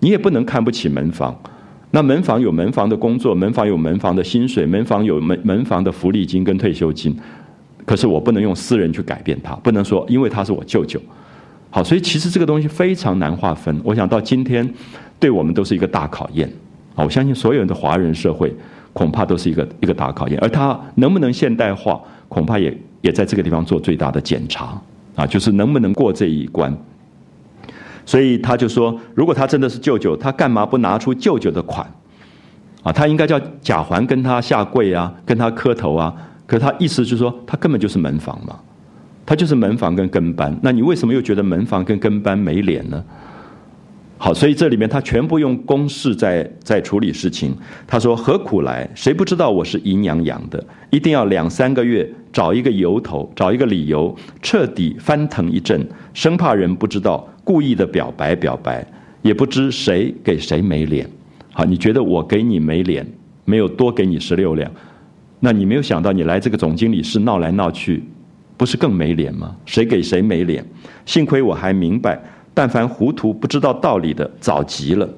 [0.00, 1.34] 你也不能看不起门房，
[1.90, 7.16] 那门房有门房的工作，门房有门房的薪水，门房有门门房的福利金跟退休金。
[7.84, 11.00] 可是我不能用私人去改变他，不能说因为他是我舅舅。
[11.70, 13.80] 好，所以其实这个东西非常难划分。
[13.84, 14.68] 我想到今天，
[15.18, 16.50] 对我们都是一个大考验。
[16.94, 18.54] 啊，我相信所有的华人社会
[18.92, 24.80] 恐怕都是一个一个大考验，而他能不能现代化，恐怕也也在这个地方做最大的检查。
[25.14, 26.76] 啊，就是能不能过这一关。
[28.06, 31.86] 所以他就说，如果他真的是舅舅，他干嘛不拿出舅舅的款？
[32.82, 36.14] 啊，他应该叫贾环跟他下跪啊，跟他磕头啊。
[36.46, 38.56] 可他意思就是说，他根本就是门房嘛，
[39.26, 40.56] 他就是门房跟跟班。
[40.62, 43.04] 那你为什么又觉得门房跟跟班没脸呢？
[44.18, 47.54] 好，所以这里面他全部用公式在在处理事情。
[47.86, 48.88] 他说：“何苦来？
[48.94, 50.64] 谁不知道我是姨娘养的？
[50.90, 58.84] 一定要两三个月找一个由头，找一个理由，彻底翻腾一阵，生怕人不知道，故意的表白表白，
[59.22, 61.08] 也不知谁给谁没脸。
[61.52, 63.06] 好，你觉得我给你没脸，
[63.44, 64.68] 没有多给你十六两，
[65.38, 68.02] 那你没有想到你来这个总经理室闹来闹去，
[68.56, 69.54] 不是更没脸吗？
[69.64, 70.66] 谁给谁没脸？
[71.04, 72.20] 幸亏我还明白。”
[72.52, 75.08] 但凡糊涂不知道道理的，早急了。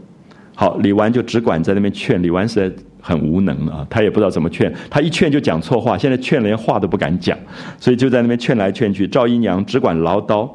[0.55, 2.21] 好，李纨就只管在那边劝。
[2.23, 4.71] 李纨实在很无能啊，他也不知道怎么劝。
[4.91, 7.39] 他一劝就讲错话，现在劝连话都不敢讲，
[7.79, 9.07] 所以就在那边劝来劝去。
[9.07, 10.51] 赵姨娘只管唠叨。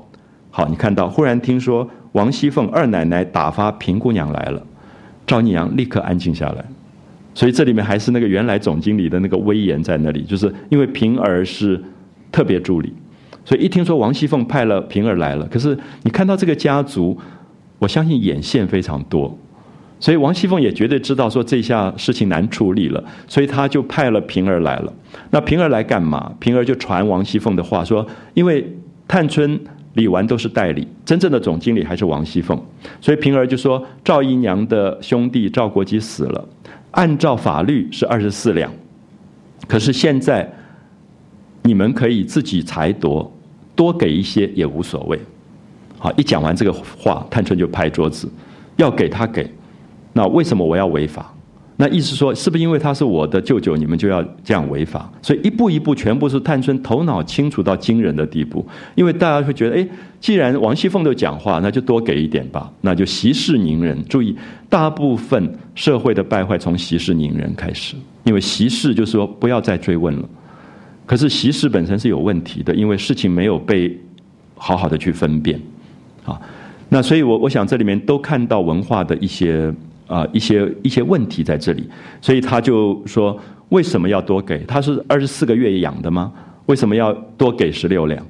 [0.56, 4.64] 好，你看到忽然听说王熙凤二奶奶打发平姑娘来了，
[5.26, 6.64] 赵姨娘立刻安静下来。
[7.34, 11.82] 所以这里面还是那个原来总经理的那个威严在那里，就是因为平儿是
[12.32, 12.94] 特别助理。
[13.44, 17.18] 所以一听说王熙凤派了平儿来了，可是你看到这个家族，
[17.80, 19.36] 我相信眼线非常多，
[20.00, 24.94] 所以王熙凤也绝对知道说这下事情难处理了，所以他就派了平儿来了。
[25.32, 26.32] 那平儿来干嘛？
[26.38, 28.72] 平儿就传王熙凤的话说，因为
[29.08, 29.60] 探春、
[29.94, 32.60] 李纨都是代理，真正的总经理还是王熙凤，
[33.02, 36.48] 所以平儿就说赵姨娘的兄弟赵国基死了，
[36.92, 38.72] 按照法律是二十四两，
[39.68, 40.52] 可是现在。
[41.66, 43.32] 你们可以自己裁夺，
[43.74, 45.18] 多给一些也无所谓。
[45.98, 48.30] 好，一讲完这个话，探春就拍桌子，
[48.76, 49.50] 要给他给。
[50.12, 51.33] 那为什么我要违法？
[51.76, 55.12] 那意思说，是不是因为他是我的舅舅，你们就要这样违法？
[55.22, 58.66] 所以一步一步，全部是探春头脑清楚到惊人的地步。
[58.94, 59.88] 因为大家会觉得，哎，
[60.20, 62.72] 既然王熙凤都讲话，那就多给一点吧。
[62.82, 63.98] 那就息事宁人。
[64.08, 64.36] 注意，
[64.70, 70.30] 大部分社会的败坏从息事宁人开始，因为息事就是说不要再追问了。
[71.06, 74.00] 可是息事本身是有问题的，因为事情没有被
[74.56, 75.60] 好好的去分辨，
[76.24, 76.40] 啊，
[76.88, 79.74] 那所以我我想这里面都看到文化的一些
[80.08, 81.88] 啊一些一些问题在这里，
[82.22, 83.38] 所以他就说
[83.70, 84.64] 为什么要多给？
[84.66, 86.32] 他是二十四个月养的吗？
[86.68, 88.26] 为什么要多给十六两？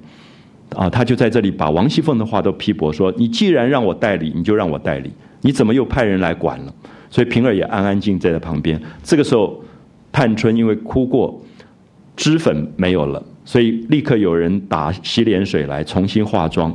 [0.75, 6.73] 啊，他就在这里把王熙凤的话都批驳说：你既然让我代理，你就让我代理，你怎么又派人来管了？
[7.12, 8.81] 所以平儿也安安静静在旁边。
[9.03, 9.63] 这个时候，
[10.12, 11.39] 探春因为哭过，
[12.15, 13.21] 脂粉没有了。
[13.45, 16.73] 所以立刻有人打洗脸水来重新化妆，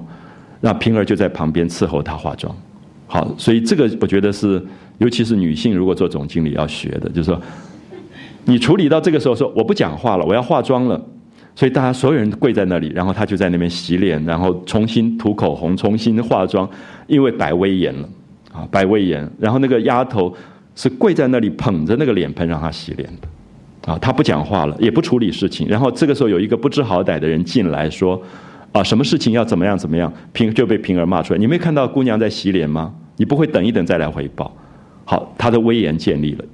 [0.60, 2.54] 那平儿就在旁边伺候她化妆。
[3.06, 4.62] 好，所以这个我觉得是，
[4.98, 7.40] 尤其是女性如果做总经理要学的，就是说，
[8.44, 11.00] 你处理到这个时候说我不讲话了，我要化妆了，
[11.54, 16.68] 所以大家所有人跪在那里，然后她就在那边洗脸，然后重新涂口红，重新化妆，
[17.06, 18.08] 因为摆威严了
[18.52, 19.28] 啊，摆威严。
[19.38, 20.34] 然后那个丫头
[20.74, 23.28] 是跪在那里捧着那个脸盆让她洗脸的。
[23.92, 25.66] 啊，他不讲话了，也不处理事情。
[25.66, 28.20] 然后这个时候有一个不知好歹的人进来说
[28.70, 31.38] ：“啊，什么事情要怎么样怎么样？”平就被平儿骂出来。
[31.38, 32.92] 你没看到姑娘在洗脸吗？
[33.16, 34.54] 你不会等一等再来回报？
[35.10, 36.44] 好，他的威严建立了。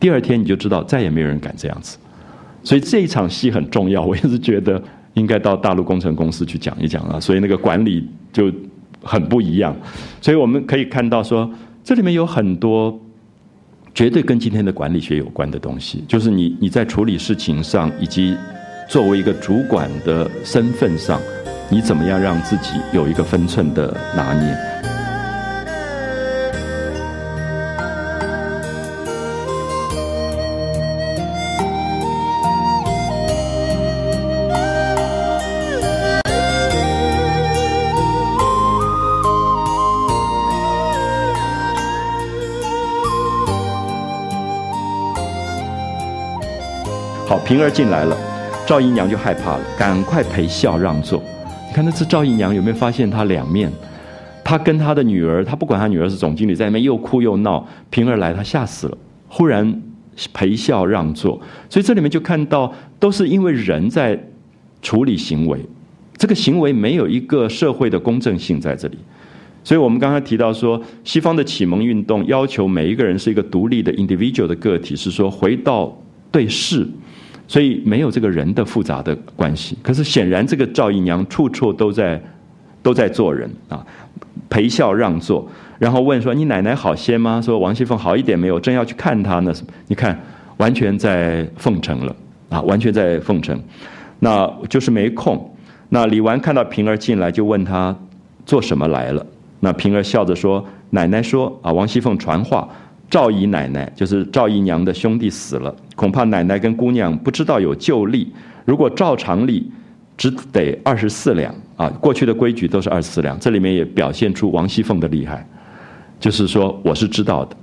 [0.00, 1.96] 第二天你就知道再也没有人敢这样子。
[2.64, 7.20] 所以这一场戏很重要， 我也是觉得应该到大陆工程公司去讲一讲啊。
[7.20, 8.52] 所以那个管理就
[9.00, 9.72] 很不一样。
[10.20, 11.48] 所以我们可以看到说，
[11.84, 13.00] 这里面有很多。
[13.94, 18.36] 绝对跟今天的管理学有关的东西，就是你你在处理事情上，以及
[18.88, 21.20] 作为一个主管的身份上，
[21.70, 24.73] 你怎么样让自己有一个分寸的拿捏。
[47.54, 48.18] 平儿进来了，
[48.66, 51.22] 赵姨娘就害怕了，赶快陪笑让座。
[51.68, 53.70] 你看那次赵姨娘有没有发现她两面？
[54.42, 57.64] 她跟她的女儿，她不管她女儿是总经理，在那边又哭又闹。
[57.90, 59.80] 平儿来，她吓死了，忽然
[60.32, 61.40] 陪笑让座。
[61.70, 64.20] 所以这里面就看到，都是因为人在
[64.82, 65.60] 处理行为，
[66.16, 68.98] 这个行为没有一个社会的公正性在这里。
[69.62, 75.96] 所以我们刚才提到说，西方的启蒙运动要求每一个人是一个独立的 individual 的个体，是说回到
[76.32, 76.84] 对事。
[77.46, 82.20] 所以没有这个人的复杂的关系，可是显然这个赵姨娘处处都在
[82.82, 83.84] 都在做人啊，
[84.48, 85.46] 陪笑让座，
[85.78, 89.52] 然后问说：“你奶奶好些吗？”说王熙凤好一点没有，正要去看她呢。
[89.88, 90.18] 你看，
[90.56, 92.16] 完全在奉承了
[92.48, 93.60] 啊，完全在奉承，
[94.20, 95.54] 那就是没空。
[95.90, 97.94] 那李纨看到平儿进来，就问她
[98.46, 99.24] 做什么来了。
[99.60, 102.68] 那平儿笑着说：“奶奶说啊，王熙凤传话。”
[103.14, 108.32] 赵姨奶奶就是赵姨娘的兄弟死了，恐怕奶奶跟姑娘不知道有旧例。
[108.64, 109.70] 如果照常例，
[110.16, 111.88] 只得二十四两啊。
[112.00, 115.48] 过去的规矩都是二十四两，这里面也表现出王熙凤的厉害，
[116.18, 117.56] 就是说我是知道的，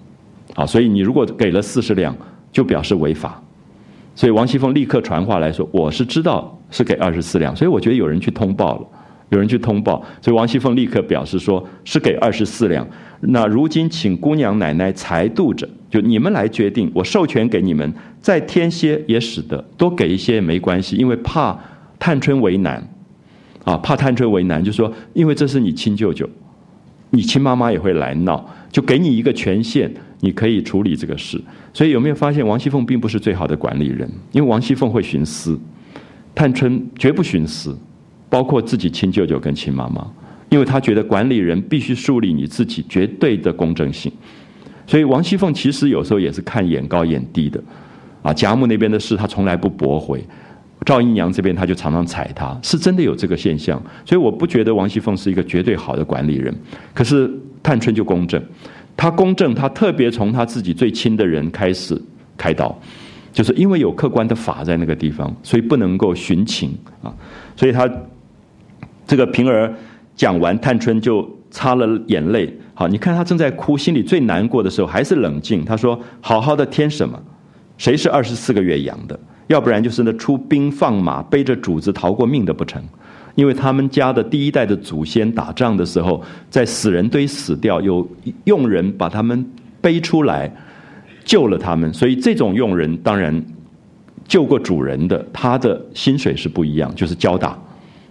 [0.55, 2.15] 啊，所以你如果给了四十两，
[2.53, 3.37] 就表示违法。
[4.15, 8.87] 所以王熙凤立刻传话来说，我是知道是给二十四两，所以我觉得有人去通报了。
[9.31, 12.85] 有人去通报，所以王熙凤立刻表示说是给二十四两。
[13.21, 16.91] 那如今请姑娘奶奶裁度着，就你们来决定。
[16.93, 21.57] 我授权给你们，再添些也使得，多给一些也没关系，因为怕
[21.97, 22.85] 探春为难，
[23.63, 26.29] 啊，怕探春为难，就说因为这是你亲舅舅，
[27.11, 31.41] 你亲妈妈也会来闹，就给你一个权限，你可以处理这个事。
[31.73, 34.11] 所以有没有发现王熙凤并不是最好的管理人？
[34.33, 35.57] 因为王熙凤会徇私，
[36.35, 37.77] 探春绝不徇私。
[38.31, 40.09] 包括自己亲舅舅跟亲妈妈，
[40.47, 44.09] 因为他觉得管理人必须树立你自己绝对的公正性，
[44.87, 47.61] 所以王熙凤其实有时候也是看眼高眼低的，
[48.21, 50.23] 啊，贾母那边的事他从来不驳回，
[50.85, 56.55] 赵姨娘这边他就常常踩他，是真的有这个现象，所以我不觉得王熙凤是一个绝对好的管理人，
[56.93, 57.29] 可是
[57.61, 58.41] 探春就公正，
[58.95, 62.01] 她公正，她特别从她自己最亲的人开始
[62.37, 62.73] 开刀，
[63.33, 66.73] 就是因为有客观的法在那个地方，所以不能够寻情。
[67.03, 67.13] 啊，
[67.57, 67.89] 所以她。
[69.11, 69.69] 这个平儿
[70.15, 72.49] 讲完，探春就擦了眼泪。
[72.73, 75.65] 好，你看她正在哭，心里最难过的时候，还是冷静。
[75.65, 77.21] 她说：“好好的添什么？
[77.77, 79.19] 谁是二十四个月养的？
[79.47, 82.81] 要不然就是那出兵放马，背着主子逃过命的不成？
[83.35, 88.07] 因为他们家的第一代的祖先打仗的时候，在死人堆死掉，有
[88.45, 89.45] 佣人把他们
[89.81, 90.49] 背出来，
[91.25, 91.93] 救了他们。
[91.93, 93.43] 所以这种佣人，当然
[94.25, 97.59] 救过主人的，他的薪水是不一样，就是交大。”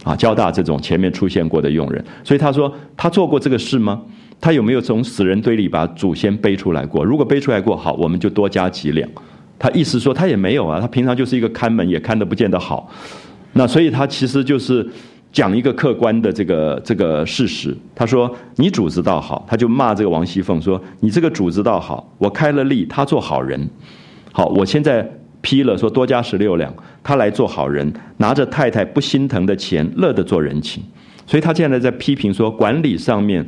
[0.02, 4.00] 啊，交大这种前面出现过的佣人，所以他说他做过这个事吗？
[4.40, 7.04] 他有没有从死人堆里把祖先背出来过？
[7.04, 9.06] 如果背出来过，好，我们就多加几两。
[9.58, 12.90] 他意思说他也没有啊，他平常就是一个看门，也看得不见得好。
[13.52, 14.88] 那所以他其实就是
[15.30, 17.76] 讲一个客观的这个这个事实。
[17.94, 23.68] 他说：“你主子倒好。”他就骂这个王熙凤说：“你这个主子倒好，我开了例，他做好人。
[24.32, 25.06] 好，我现在
[25.40, 26.72] 批了，说多加十六两，
[27.02, 30.82] 他来做好人，拿着太太不心疼的钱，乐得做人情。
[31.26, 33.46] 所以他现在在批评说，管理上面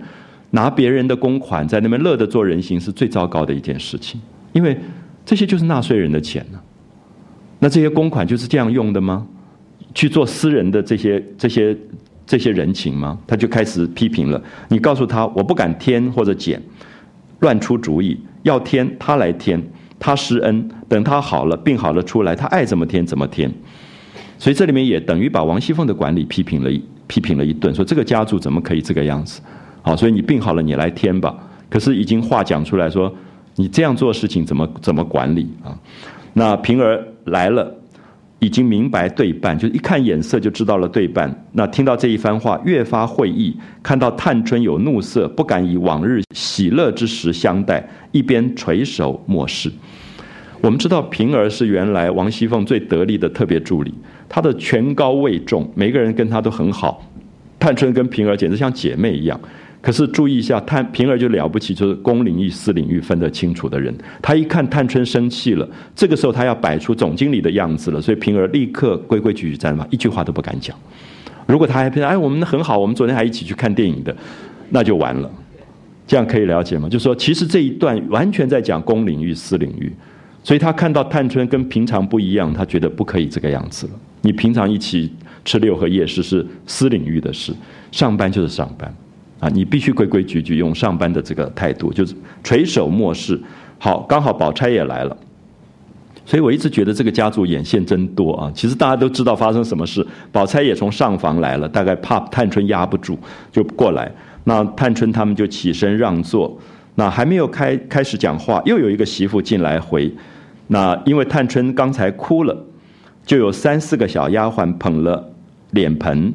[0.50, 4.20] 拿别人的公款在那边乐得做人情，是最糟糕的一件事情。
[4.52, 4.78] 因为
[5.24, 6.60] 这些就是纳税人的钱呢。
[7.58, 9.26] 那这些公款就是这样用的吗？”
[9.94, 11.76] 去做私人的这些这些
[12.26, 13.18] 这些人情吗？
[13.26, 14.42] 他就开始批评了。
[14.68, 16.58] 你告诉他，我不敢添或者减，
[17.40, 19.62] 乱出主意，要添他来添，
[20.04, 23.48] 他施恩，等他好了，病好了出来，他爱怎么添怎么添。
[24.36, 29.40] 所以这里面也等于把王熙凤的管理批评了一批评了一顿，说这个家族怎么可以这个样子？
[29.82, 31.32] 好，所以你病好了，你来添吧。
[31.70, 33.14] 可是已经话讲出来说，
[33.54, 35.78] 你这样做事情怎么怎么管理啊？
[36.32, 37.72] 那平儿来了。
[38.40, 41.32] 已经明白对半，就一看眼色就知道了对半。
[41.52, 43.56] 那听到这一番话，越发会意。
[43.84, 49.70] 看到探春有怒色，不敢以往日喜乐之时相待，一边垂首默视。
[50.62, 53.92] 我们知道平儿是原来王熙凤最得力的特别助理，
[54.28, 57.04] 她的权高位重，每个人跟她都很好。
[57.58, 59.38] 探春跟平儿简直像姐妹一样。
[59.80, 63.92] 可是注意一下，探平儿就了不起，就是公领域、私领域分得清楚的人。
[64.22, 70.76] 她一看探春生气了，这个时候她要摆出总经理的样子了，所以平儿立刻规规矩矩在那，一句话都不敢讲。
[71.48, 74.16] 如果他还说：“哎，我们很好，我们昨天还一起去看电影的，
[74.70, 75.28] 那就完了。”
[76.06, 76.88] 这样可以了解吗？
[76.88, 79.92] 就是说，其实这一段完全在讲公领域、私领域，
[80.44, 83.92] 所以他看到探春跟平常不一样，他觉得不可以这个样子了。
[84.22, 85.12] 你平常一起
[85.44, 87.52] 吃六合夜市是私领域的事，
[87.90, 88.94] 上班就是上班。
[89.40, 92.14] 啊，你必须规规矩矩，用上班的这个态度，就是
[92.44, 93.40] 垂手默视。
[93.76, 95.16] 好，刚好宝钗也来了，
[96.24, 98.52] 所以我一直觉得这个家族眼线真多啊。
[98.54, 103.18] 其实大家都知道发生什么事，宝钗也从上房来了，大概怕探春压不住，
[103.50, 104.08] 就过来。
[104.44, 106.56] 那探春他们就起身让座。
[106.94, 110.08] 那还没有开开始讲话，又有一个媳妇进来回。
[110.72, 112.56] 那因为探春刚才哭了，
[113.26, 115.32] 就有三四个小丫鬟捧了
[115.72, 116.32] 脸盆、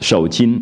[0.00, 0.60] 手巾。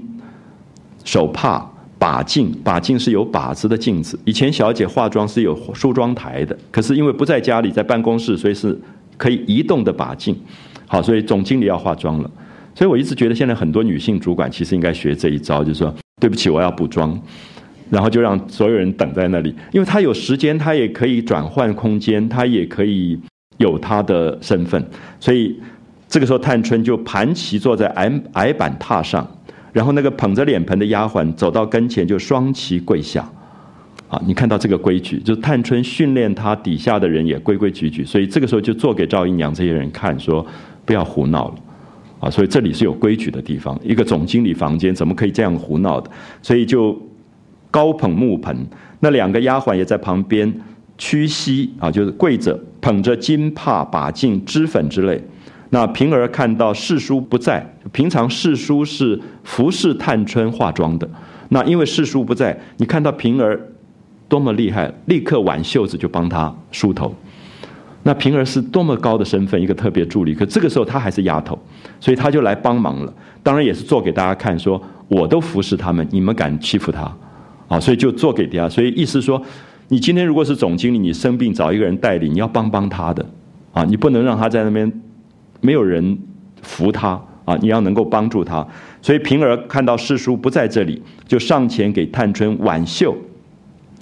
[1.03, 1.67] 手帕、
[1.99, 4.21] 把镜，把镜是有把子的镜子。
[4.27, 8.79] 以前小姐化妆是有梳妆台的，可是因为不在家里，在办公室，所以是
[9.17, 10.39] 可以移动的把镜。
[10.87, 12.31] 好，所以总经理要化妆了。
[12.75, 17.19] 所以我一直觉得现在很多女性主管其实应该学这一招，就是说对不起，我要补妆，
[17.91, 23.19] 然后就让所有人等在那里，因为他有时间，他也可以转换空间，他也可以
[23.59, 24.83] 有他的身份。
[25.19, 25.61] 所以
[26.09, 29.29] 这个时候，探春就盘膝坐在矮矮板榻上。
[29.73, 33.29] 然后那个捧着脸盆的丫鬟走到跟前，就双膝跪下。
[34.09, 40.45] 啊，你看到这个规矩，就探春训练他底下的人也规规矩矩，所以这个时候就做给赵姨娘这些人看，说
[40.85, 41.55] 不要胡闹了。
[42.19, 43.79] 啊，所以这里是有规矩的地方。
[43.85, 46.11] 一个总经理房间怎么可以这样胡闹的？
[46.43, 47.01] 所以就
[47.71, 48.67] 高捧木盆，
[49.01, 50.53] 那两个丫鬟也在旁边
[50.99, 55.23] 屈膝啊，就是跪着捧着金帕、把镜、脂粉之类。
[55.71, 61.09] 那平儿看到世叔不在，平常世叔是服侍探春化妆的。
[61.51, 63.59] 那因为世叔不在，你看到平儿
[64.29, 67.15] 多么厉害，立刻挽袖子就帮他梳头。
[68.03, 71.57] 那平儿是多么高的身份，一个特别助理，可这个时候她还是丫头，
[72.01, 73.13] 所以她就来帮忙了。
[73.43, 77.13] 当然也是做给大家看，说我都服侍他们，你们敢欺负他？
[77.71, 78.69] 啊，所以就做给大家。
[78.69, 79.43] 所以意思说，
[79.89, 83.25] 你今天如果是总经理，你生病找一个人代理，你要帮帮他的，
[83.73, 84.93] 啊，你不能让他在那边。
[85.63, 86.19] 没有人
[86.63, 87.55] 扶他啊！
[87.61, 88.67] 你要能够帮助他，
[89.03, 93.15] 所以平儿看到世叔不在这里，就上前给探春挽袖，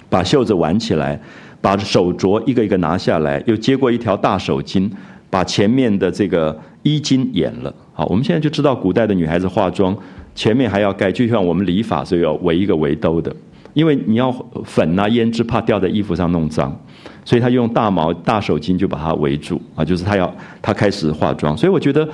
[0.09, 1.19] 把袖子挽起来，
[1.59, 4.89] 把手镯一个一个拿下来，又接过一条大手巾，
[5.29, 7.75] 把前面的这个衣襟掩了。
[7.91, 9.93] 好，我们现在就知道古代的女孩子化妆
[10.33, 13.35] 前面还要盖，就像我们礼法是要围一个围兜的，
[13.73, 14.31] 因为你要
[14.65, 16.75] 粉啊胭脂怕掉在衣服上弄脏。
[17.23, 21.55] 所以他用大毛大手巾就把它围住啊，就是他要他开始化妆。
[21.55, 22.07] 所以我觉得，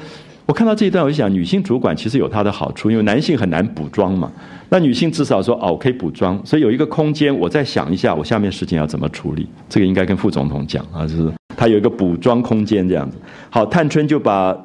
[0.46, 4.30] 我看到这一段，我就想，女性主管其实有她的好处，因为男性很难补妆嘛。
[4.70, 9.48] 那女性至少说哦，可以补妆，所以有一个空间，我再想一下，我下面事情要怎么处理。
[9.70, 13.18] 这个应该跟副总统讲啊，就是他有一个补妆空间这样子。
[13.50, 14.56] 好，探春就把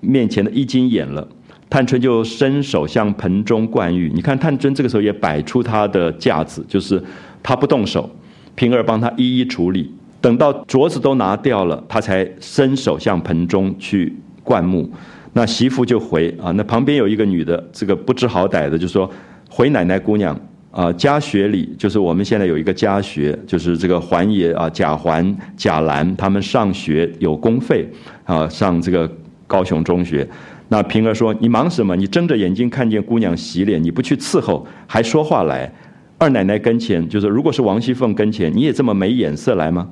[0.00, 1.26] 面前的衣襟掩了，
[1.70, 4.10] 探春就伸手向盆中灌玉。
[4.12, 7.02] 你看，探春这个时候也摆出她的架子，就是
[7.42, 8.10] 她不动手。
[8.56, 9.90] 平儿帮他一一处理，
[10.20, 14.14] 等到镯子都拿掉了，他才伸手向盆中去
[14.44, 14.90] 灌木。
[15.32, 19.10] 那媳妇就回啊，那旁边有一个女的，这个不知好歹的就说
[19.48, 20.38] ：“回奶奶姑娘
[20.72, 27.88] 啊，家学里就是我们现在有一个家学，就是这个环爷啊，贾环、贾兰他们上学有公费
[28.24, 29.10] 啊，上这个
[29.46, 30.28] 高雄中学。
[30.72, 31.96] 那平儿说：“你忙什么？
[31.96, 35.68] 你睁着眼睛看见姑娘洗脸，你不去伺候，还说话来。
[36.16, 39.88] 二奶奶跟前，就是如果是王熙凤跟前，你也这么没眼色来吗？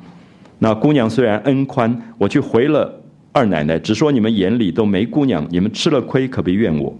[0.60, 3.02] 那姑娘虽然恩宽，我去回了
[3.32, 6.96] 二奶奶，只说你们眼里都没姑娘，你们吃了亏，可别怨我。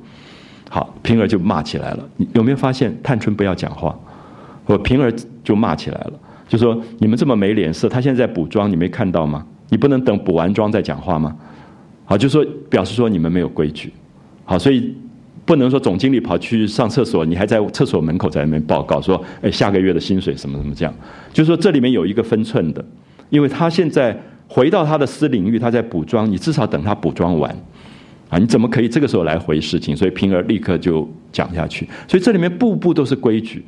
[0.68, 2.08] 好，平儿就骂起来了。
[2.34, 3.96] 有没有发现，探春不要讲话，
[4.66, 5.12] 我平儿
[5.44, 6.12] 就骂起来了，
[6.48, 9.46] 就说你们这么没脸色，她现在补妆，你没看到吗？
[9.68, 11.36] 你不能等补完妆再讲话吗？”
[12.10, 13.92] 好，就说表示说你们没有规矩，
[14.46, 14.94] 好，所以
[15.44, 20.94] 不能说总经理跑去上厕所，你还在厕所门口在那边报告说，哎，下个月的薪水什么什么这样，
[21.34, 22.82] 就说这里面有一个分寸的，
[23.28, 27.54] 因为他现在回到他的私领域，他在补妆，你至少等他补妆完，
[28.30, 29.94] 啊，你怎么可以这个时候来回事情？
[29.94, 33.62] 所以平儿立刻就讲下去，所以这里面步步都是规矩，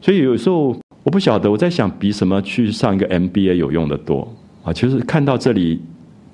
[0.00, 4.28] 所以有时候我不晓得我在想，比什么去上一个 MBA 有用的多
[4.64, 4.72] 啊？
[4.72, 5.80] 其实看到这里。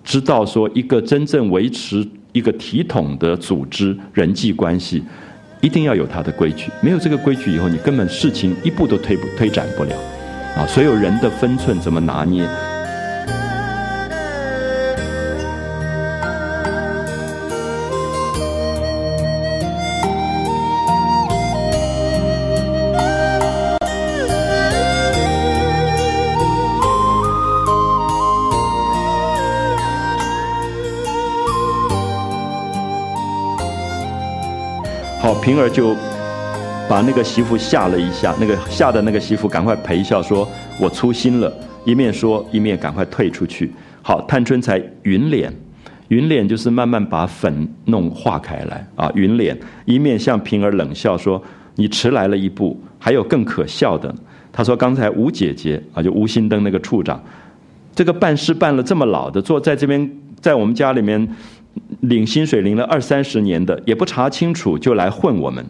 [0.05, 5.03] 知道说一个真正维持一个体统的组织人际关系，
[5.61, 6.71] 一定要有它的规矩。
[6.81, 9.97] 没有这个规矩以后，你根本事情一步都推不推展不了。
[10.57, 12.49] 啊，所有人的分寸怎么拿捏？
[35.51, 35.97] 平儿就
[36.89, 40.49] 把那个媳妇吓了一下，那个吓的那个媳妇赶快陪笑说
[40.79, 41.53] ：“我粗心了。”
[41.85, 43.69] 一面说一面赶快退出去。
[44.01, 45.53] 好，探春才匀脸，
[46.07, 49.11] 匀脸就是慢慢把粉弄化开来啊。
[49.17, 51.43] 匀脸一面向平儿冷笑说
[51.75, 54.15] ：“你迟来了一步，还有更可笑的。”
[54.53, 57.21] 他说：“刚才吴姐姐啊，就吴新登那个处长，
[57.93, 60.09] 这个办事办了这么老的，坐在这边
[60.41, 61.29] 在我们家里面。”
[62.01, 65.65] 领薪水领了二三十年的也不查清楚就来混我们，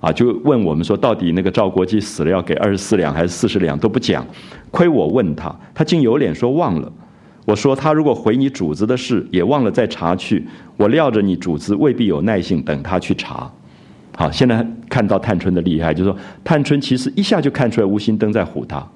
[0.00, 4.26] 啊，就问我们说到底那个赵国基死了要给二十四两还是四十两都不讲，
[4.70, 6.92] 亏我问他，他竟有脸说忘了。
[7.46, 10.46] 我说他如果回你主子的事也忘了再查去，
[10.78, 13.50] 我料着你主子未必有耐性等他去查。
[14.16, 18.86] 好，现在看到探春的厉害，就是说探春其实一下就看出来吴心登在唬他。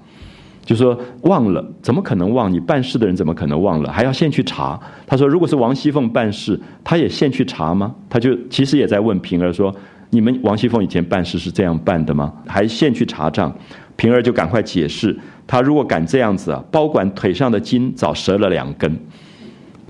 [0.69, 2.53] 就说忘了，怎么可能忘？
[2.53, 3.91] 你办事的人怎么可能忘了？
[3.91, 4.79] 还要先去查。
[5.07, 7.95] 他说，如果是王熙凤办事，他也先去查吗？
[8.07, 9.75] 他就其实也在问平儿说
[10.11, 12.31] ：“你们王熙凤以前办事是这样办的吗？
[12.47, 13.51] 还现去查账？”
[13.97, 18.95] 平儿就赶快解释：“他如果敢这样子啊，包管腿上的筋早折了两根，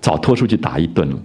[0.01, 1.19] 早拖出去打一顿了。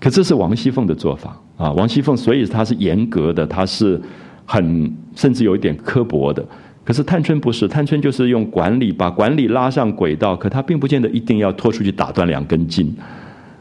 [0.00, 1.70] 可这是王熙凤的做法啊！
[1.72, 4.00] 王熙凤所以她是严格的，她是
[4.46, 6.42] 很甚至有一点刻薄的。”
[6.84, 12.94] 可是探春不是，探春就是用管理把管理拉上轨道，可她并不见得一定要拖出去打断两根筋。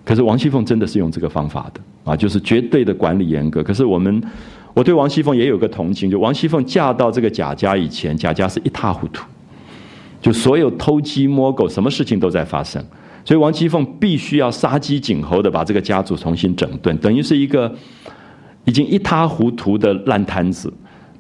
[0.04, 3.64] 可是王熙凤真的是用这个方法的啊，就是绝对的管理严格。
[3.64, 4.22] 可是我们，
[4.74, 9.26] 我对王熙凤也有个同情，就王熙凤嫁到这个贾家以前，贾家是一塌糊涂，
[10.22, 12.84] 就所有偷鸡摸狗，什么事情都在发生。
[13.24, 17.74] 所以王熙凤必须要杀鸡儆猴的把这个家族重新整顿，等于是一个
[18.66, 20.74] 已经一塌糊涂的烂摊子。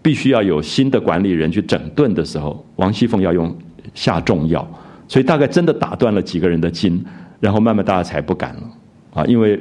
[0.04, 3.56] 必须要有新的管理人去整顿的时候，王熙凤要用
[3.96, 4.68] 下重药，
[5.08, 7.04] 所以大概真的打断了几个人的筋，
[7.40, 8.62] 然后慢慢大家才不敢了
[9.14, 9.58] 啊，因为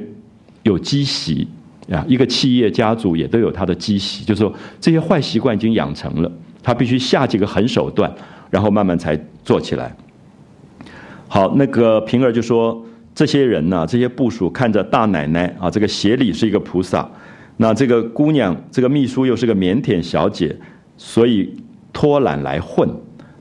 [0.63, 1.47] 有积习
[1.89, 6.31] 啊，一个企业家族也都有他的积习，就是说这些坏习惯已经养成了，
[6.61, 8.13] 他必须下几个狠手段，
[8.49, 9.95] 然后慢慢才做起来。
[11.29, 12.85] 好，那个平儿就说，
[13.15, 17.09] 这些人呢，这些部属看着大奶奶啊，这个协理是一个菩萨。
[17.57, 20.55] 那这个姑娘，这个秘书又是个腼腆小姐，
[20.97, 21.53] 所以
[21.91, 22.89] 拖懒来混。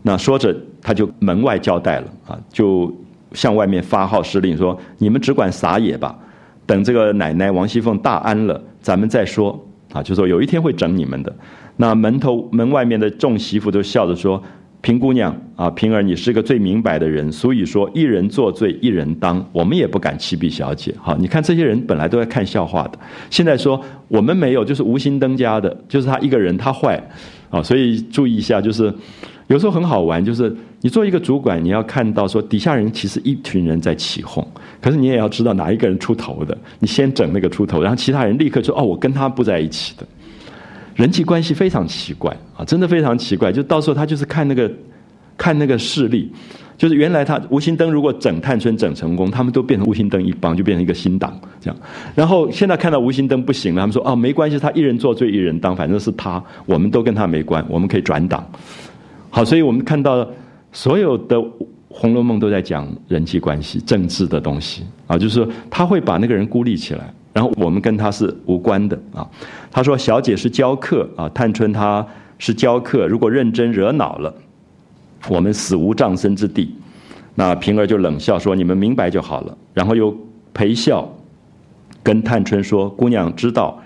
[0.03, 2.93] 那说着，他就门外交代了啊，就
[3.33, 6.19] 向外面发号施令说：“你们只管撒野吧，
[6.67, 9.59] 等这个奶奶王熙凤大安了，咱们再说。”
[9.93, 11.35] 啊，就说有一天会整你们的。
[11.77, 14.43] 那门头门外面的众媳妇都笑着说。
[14.83, 20.93] 平姑娘啊，平儿，你是个最明白的人，所以说一人作罪一人当，我们也不敢欺鄙小姐。
[21.01, 22.99] 好，你看这些人本来都在看笑话的，
[23.31, 27.01] 现在说我们没有，就是无心登家的，就是他一个人，他坏，
[27.49, 28.93] 啊，所以注意一下，就是
[29.47, 34.45] 有时候很好玩，就是你做一个主管，你要看到说底下人其实一群人在起哄，
[34.81, 40.05] 可是你也要知道哪一个人出头的，你先整那个出头，然后其他人立刻说哦，我跟他不在一起的。
[40.95, 43.51] 人际关系非常奇怪啊，真的非常奇怪。
[43.53, 44.71] 就到时候他就是看那个，
[45.37, 46.31] 看那个势力，
[46.77, 51.77] 就是原来他吴心登如果整探春整成功，他们都变成吴心登一帮，就变成一个新党这样。
[52.15, 58.47] 然后现在看到吴心登不行了，他们说哦没关系，他一人做罪一人当，反正是他，我们都跟他没关，我们可以转党。
[59.31, 60.29] 好，所以我们看到
[60.73, 61.37] 所有的
[61.89, 69.27] 《红楼梦》都在讲人际关系、政治的东西啊，就是说他会把那个人孤立起来然后我们跟他是无关的啊。
[69.71, 72.07] 他说：“小姐是教客啊，探春她
[72.39, 74.35] 是教客，如果认真惹恼了，
[75.29, 76.75] 我们死无葬身之地。”
[77.35, 80.15] 那平儿就冷笑说：“你们明白就好了。”然后又
[80.53, 81.11] 陪笑
[82.03, 83.81] 跟探春说：“姑娘知道，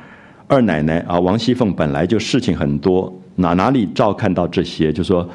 [0.48, 4.92] 二奶奶啊，王熙凤本来就事情很多，哪哪里照看到这些？
[4.92, 5.28] 就说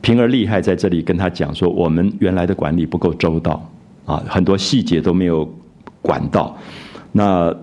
[0.00, 3.68] 平儿厉害在这里，跟他讲说，我们原来的管理不够周到
[4.06, 5.46] 啊，很多细节都没有
[6.00, 6.56] 管到。”
[7.12, 7.54] 那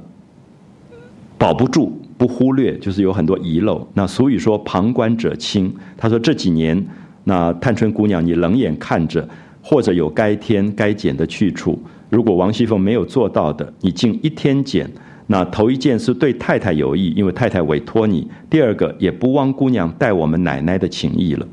[1.37, 3.87] 保不住，不忽略，就是有很多遗漏。
[3.93, 6.85] 那俗语说“旁观者清”，他说这几年，
[7.23, 9.27] 那探春姑娘，你冷眼看着，
[9.61, 11.81] 或者有该添该减的去处。
[12.09, 14.89] 如果王熙凤没有做到的，你竟一天减。
[15.27, 21.47] 那头一件是对太太有益，因为太太委托你；第二个也不忘姑娘待我们奶奶的情谊了。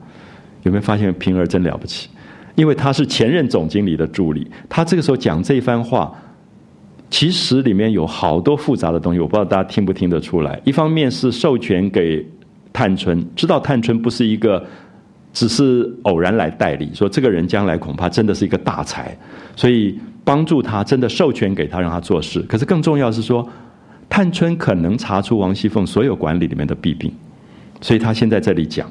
[0.62, 2.08] 有没有发现平儿真了不起？
[2.54, 6.12] 因为她是前任总经理的助理，她这个时候讲这一番话。
[7.08, 10.60] 其实里面有好多复杂的东西，我不知道大家听不听得出来。
[10.64, 12.26] 一方面是授权给
[12.72, 14.62] 探春，知道探春不是一个
[15.32, 19.16] 只是偶然来代理，说这个人将来恐怕真的是一个大才，
[19.54, 22.40] 所以帮助他，真的授权给他让他做事。
[22.42, 23.48] 可是更重要是说，
[24.08, 27.12] 探春可能查出王熙凤所有管理里面的弊病，
[27.80, 28.90] 所以他先在这里讲，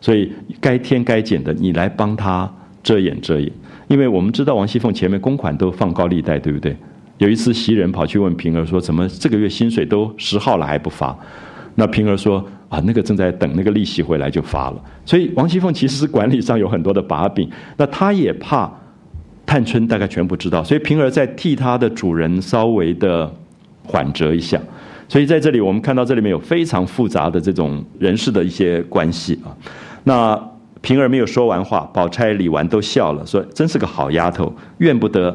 [0.00, 2.48] 所以该添该减的你来帮他
[2.82, 3.50] 遮掩遮掩，
[3.88, 6.76] 因为我们知道王熙凤前面公款都放高利贷，对不对？
[7.18, 11.16] 有一次袭人跑去问平儿说：“怎么这个月薪水都十号了还不发？”
[11.76, 17.50] 那平儿说：“啊，那个正在等那个利息回来就发了。”所以王熙凤其实是管理上有很多的把柄。
[17.76, 18.70] 那她也怕
[19.46, 23.32] 探春大概全部知道，所以平儿在替她的主人稍微的
[23.84, 24.60] 缓折一下。
[25.08, 29.56] 所以在这里我们看到这里面有非常复杂的这种人事的一些关系啊。
[30.04, 30.50] 那
[30.82, 35.34] 平儿没有说完话，宝钗、李纨都笑了，说：“真是个好丫头，怨不得。”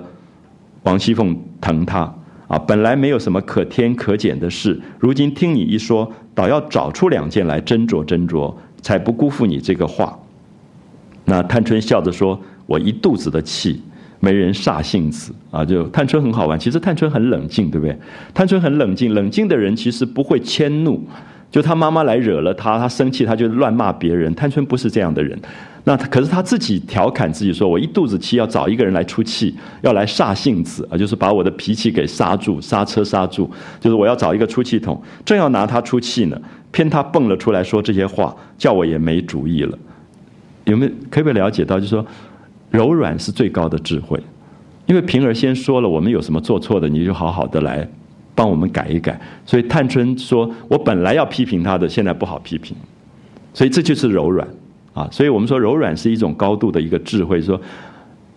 [0.83, 2.13] 王熙凤疼他
[2.47, 10.17] 啊，本来没有什么可添可减的事，如今听你一说，倒要找出两件来斟酌斟酌，才不辜负你这个话。
[11.23, 13.81] 那探春笑着说：“我一肚子的气，
[14.19, 17.97] 没人煞性子啊。”就探春很好玩，其实探春很冷静，对不对？
[18.33, 21.01] 探春很冷静，冷静的人其实不会迁怒。
[21.51, 24.33] 就他妈妈来惹了他，他生气，他就乱骂别人。
[24.33, 25.39] 探春不是这样的人。
[25.83, 33.49] 那可是他自己调侃自己说：“我一肚子气，要找一个人来出气，要来煞性子啊，就是把我的脾气给刹住，刹车刹住。
[33.79, 36.39] 就是我要找一个出气筒，正要拿他出气呢，
[36.71, 39.75] 偏他蹦了出来说这些话，叫我也没主意了。
[40.65, 41.79] 有没有可不可以了解到？
[41.79, 42.05] 就是说，
[42.69, 44.21] 柔软是最高的智慧。
[44.85, 47.89] 因为平儿先说了，我们有什么做错的，你就好好的来
[48.35, 49.19] 帮我们改一改。
[49.47, 52.77] 所以探春说我本来要批评他的，现在不好批评。
[53.51, 54.47] 所以这就是柔软。”
[54.93, 57.41] 啊，所以我们说柔软是一种高度的一个智慧。
[57.41, 57.59] 说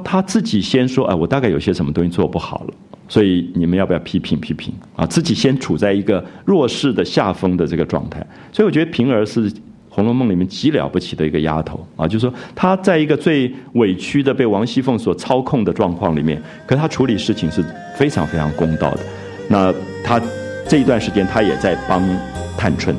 [0.05, 2.75] 他自己先说，哎，我大概有些什么东西做不好了，
[3.09, 4.73] 所以你们要不要批评批评？
[4.97, 8.25] 啊，自己先处在一个弱势的下风的这个状态。
[8.53, 9.51] 所以我觉得平儿是
[9.89, 17.65] 《红楼梦》里面极了不起的一个丫头啊，就是说她在一个最委屈的被王熙凤所操控的状况里面，可她处理事情是
[17.97, 19.01] 非常非常公道的。
[19.49, 19.73] 那
[20.05, 20.21] 她
[20.69, 22.03] 这一段时间，她也在帮
[22.57, 22.95] 探春。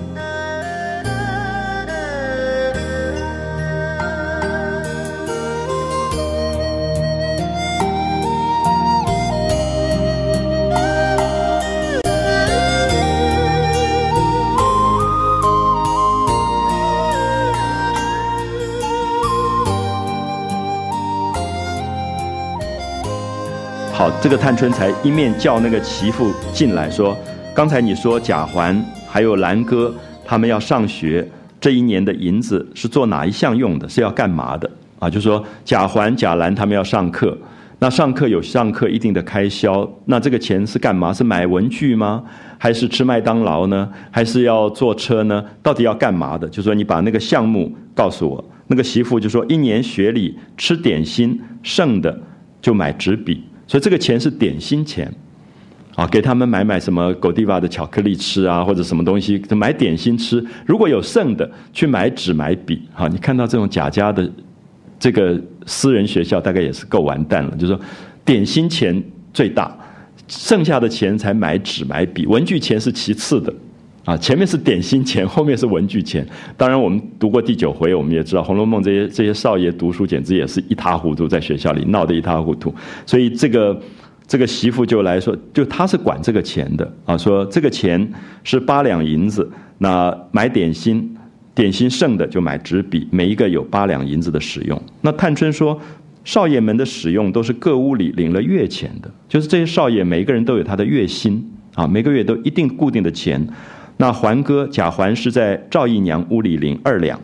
[24.25, 27.15] 这个探春才一面叫那个媳妇进来，说
[27.53, 29.93] ：“刚才你说贾环还有兰哥
[30.25, 31.23] 他们要上学，
[31.61, 33.87] 这一年的银子是做哪一项用的？
[33.87, 34.67] 是要干嘛的？
[34.97, 37.37] 啊，就说贾环、贾兰他们要上课，
[37.77, 41.13] 那上课有上课一定的开销，那这个钱是干嘛？
[41.13, 42.23] 是买文具吗？
[42.57, 43.87] 还是吃麦当劳呢？
[44.09, 45.45] 还是要坐车呢？
[45.61, 46.49] 到底要干嘛的？
[46.49, 48.43] 就说你把那个项目告诉我。
[48.65, 52.19] 那个媳妇就说：一年学里吃点心，剩的
[52.59, 55.11] 就买纸笔。”所以这个钱是点心钱，
[55.95, 60.45] 啊，给他们买买什么狗地瓦的巧克力吃啊，或者什么东西，买点心吃。
[60.65, 62.81] 如果有剩的，去买纸买笔。
[62.93, 64.31] 好，你看到这种贾家的
[64.99, 67.51] 这个私人学校，大概也是够完蛋了。
[67.57, 67.81] 就是说，
[68.23, 69.03] 点心钱
[69.33, 69.75] 最大，
[70.27, 73.53] 剩下的钱才买纸买笔，文具钱是其次的。
[74.05, 76.25] 啊，前面是点心钱， 后面是文具钱。
[76.55, 82.73] 当然，我们读过第九回，我们也知道《红楼梦》这些这些少爷读书简直也是一塌糊涂，在学校里闹得一塌糊涂。
[83.03, 83.81] 所以这个
[84.27, 88.07] 这个媳妇就来说，就他是管这个钱的啊，说这个钱
[88.43, 89.49] 是八两银子，
[89.79, 91.17] 那买点心，
[91.55, 94.79] 点心剩的就买纸笔，每一个有八两银子的使用。
[95.01, 95.81] 那探春说，
[96.23, 101.43] 少爷们的使用都是各屋里领了月钱的，就是这些少爷每一个人都有他的月薪。
[101.73, 103.45] 啊，每个月都一定固定的钱。
[103.97, 107.19] 那环哥贾环是在赵姨娘屋里领二两，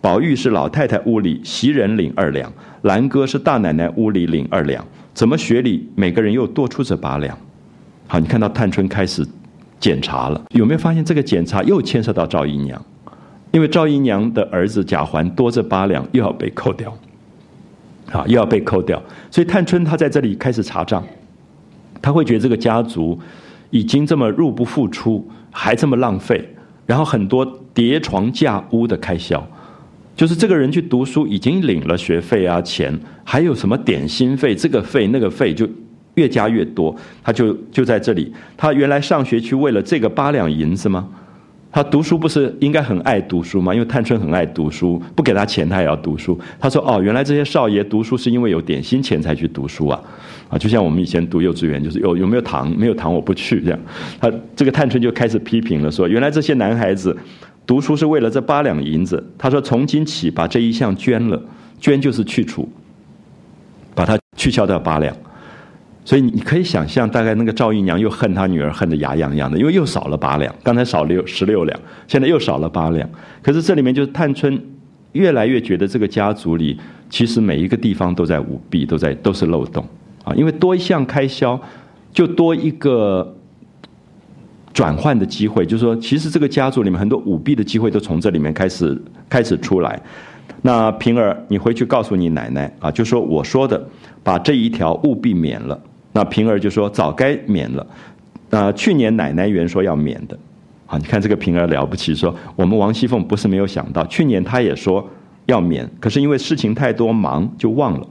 [0.00, 2.52] 宝玉是老太太屋里袭人领二两，
[2.82, 7.38] 兰哥是大奶奶屋里领二两，怎么学里每个人又多出这八两？
[8.08, 9.26] 好，你看到探春开始
[9.78, 12.84] 检查了，有没有发现这个检查又牵涉到赵姨娘？
[13.52, 16.92] 因为赵姨娘的儿子贾环多这八两又要被扣掉，
[18.10, 19.00] 好，又要被扣掉，
[19.30, 21.02] 所以探春她在这里开始查账，
[22.02, 23.18] 她会觉得这个家族
[23.70, 25.28] 已经这么入不敷出。
[25.58, 26.46] 还这么浪费，
[26.84, 27.42] 然后很多
[27.72, 29.42] 叠床架屋的开销，
[30.14, 32.94] 就是这个人去读书已经领了学费啊钱，
[33.24, 35.66] 还有什么点心费这个费那个费就
[36.16, 41.08] 越加越多，他就就在这里，他原来上学去为了这个八两银子吗？
[41.72, 43.74] 他读书不是应该很爱读书吗？
[43.74, 46.38] 因为探春很爱读书，不给他钱他也要读书。
[46.58, 50.00] 他说：“哦，原来这些少爷读书是因为有点心钱才去读书啊！
[50.48, 53.78] 啊，就像我们以前读幼稚园，就是有有没有糖，没有糖我不去这样。
[54.18, 57.14] 他这个探春就开始批评了，说：原来这些男孩子
[57.66, 59.22] 读书是为了这八两银子。
[59.36, 61.38] 他说：从今起把这一项捐了，
[61.78, 62.66] 捐就是去除，
[63.94, 65.14] 把它去消掉八两。”
[66.06, 73.10] 所以你可以想象，大概那个赵姨娘又恨她女儿恨得牙痒痒的，因为又少了八两，刚才少六十六两，现在又少了八两。
[73.42, 74.56] 可是这里面就是探春
[75.12, 76.78] 越来越觉得这个家族里
[77.10, 79.84] 其实每一个地方都在舞弊，都在都是漏洞
[80.22, 81.60] 啊，因为多一项开销
[82.12, 83.36] 就多一个
[84.72, 88.96] 转换的机会，就是说其实这个家族里面很多舞弊的机会都从这里面开始
[89.28, 90.00] 开始出来。
[90.62, 93.88] 那平儿，你回去告诉你奶奶啊，就说我说的，
[94.22, 95.76] 把这一条务必免了。
[96.16, 97.86] 那平儿就说早该免了，
[98.48, 100.38] 那去年奶奶原说要免的，
[100.86, 105.06] 啊，你看这个平儿了不起，说我们王熙凤不是没有想到，去年她也说
[105.44, 108.08] 要免，可是因为事情太多忙就忘了，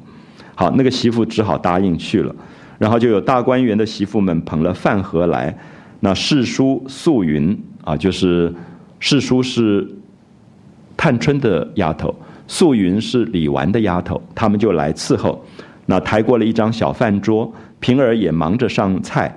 [0.53, 2.36] 好，那个媳妇只好答应去了，
[2.78, 5.58] 然后就有大观园的媳妇们捧了饭盒来，
[6.01, 8.53] 那世叔素云啊，就是
[8.99, 9.89] 世叔是
[10.95, 12.14] 探春的丫头，
[12.45, 15.43] 素云是李纨的丫头，他们就来伺候，
[15.88, 17.51] 那抬过了一张小饭桌。
[17.86, 19.32] 平儿也忙着上菜，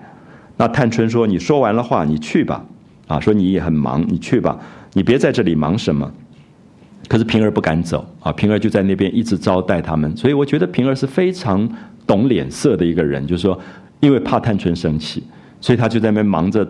[0.57, 2.65] 那探春说：“你说完了话，你去吧。”
[3.07, 4.59] 啊，说你也很忙，你去吧，
[4.95, 6.11] 你别在这里忙什么。
[7.09, 10.17] 可是平儿不敢走啊，平儿就在那边一直招待他们。
[10.17, 11.69] 所以我觉得平儿是非常
[12.07, 13.61] 懂脸色的一个人，就是说，
[14.01, 15.23] 因为怕探春生气，
[15.61, 16.67] 所以他就在那边忙着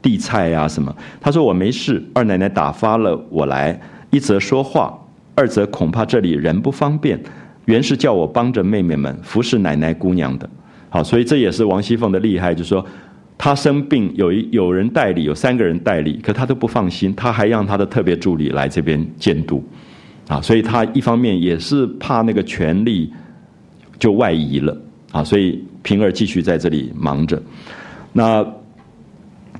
[0.00, 0.94] 递菜呀什么。
[1.20, 3.76] 他说：“我没事，二奶奶打发了我来，
[4.10, 4.96] 一则说话，
[5.34, 7.20] 二则恐怕这里人不方便，
[7.64, 10.48] 原是叫我帮着妹妹们服侍奶奶姑娘的。”
[10.90, 12.84] 好，所以这也是王熙凤的厉害，就是说，
[13.36, 19.62] 她生病有一有人代理，有三个人代理，可她都不放心，她还让她的特别助理来这边监督，
[20.28, 23.12] 啊，所以她一方面也是怕那个权力
[23.98, 24.76] 就外移了，
[25.12, 27.42] 啊，所以平儿继续在这里忙着，
[28.12, 28.46] 那。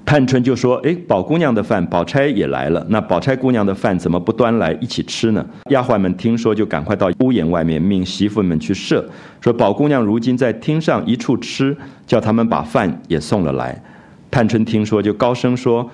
[0.09, 2.83] 探春就说：“哎，宝姑娘的饭，宝钗也来了。
[2.89, 9.07] 那宝钗姑娘的饭怎么不端来一起吃呢？”丫鬟们听说，就赶快到屋檐外面，命媳妇们去设，
[9.43, 13.79] 说：“宝姑娘如今在厅上一处吃，叫他们把饭也送了来。”
[14.33, 15.87] 探春听说，就高声说：“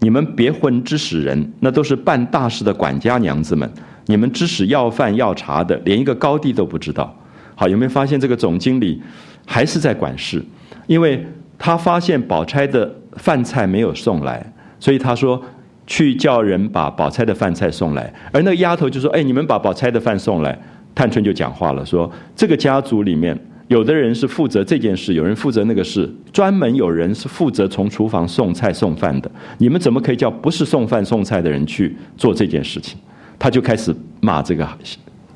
[0.00, 3.70] 你们别混指使人，那都是办大事的管家娘子们。
[4.06, 7.14] 你们指使要饭要茶的，连一个高低都不知道。
[7.54, 9.02] 好，有没有发现这个总经理
[9.44, 10.42] 还是在管事？
[10.86, 11.22] 因为
[11.58, 15.42] 他发现宝钗的。”饭菜没有送来，所以他说
[15.86, 18.12] 去叫人把宝钗的饭菜送来。
[18.32, 20.58] 而那个丫头就说：“哎，你们把宝钗的饭送来。”
[20.94, 23.38] 探春就讲话了，说：“这个家族里面，
[23.68, 29.30] 有的人是负责这件事，有人负责那个事，专门有人是负责从厨房送菜送饭的。
[29.58, 32.98] 你们怎么可以叫不是送饭送菜的人去做这件事情？”
[33.38, 34.68] 他就开始骂这个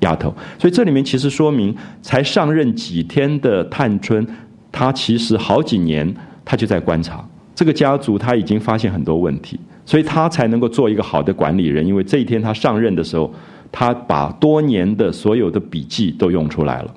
[0.00, 0.34] 丫头。
[0.58, 4.26] 所以这里面其实说明，才上任几天的探春，
[4.72, 6.12] 她其实好几年
[6.44, 7.24] 她就在观察。
[7.54, 11.86] 这个家族他已经发现很多问题，所以他才能够做一个好的管理人。
[11.86, 13.32] 因为这一天他上任的时候，
[13.70, 16.94] 他把多年的所有的笔记都用出来了。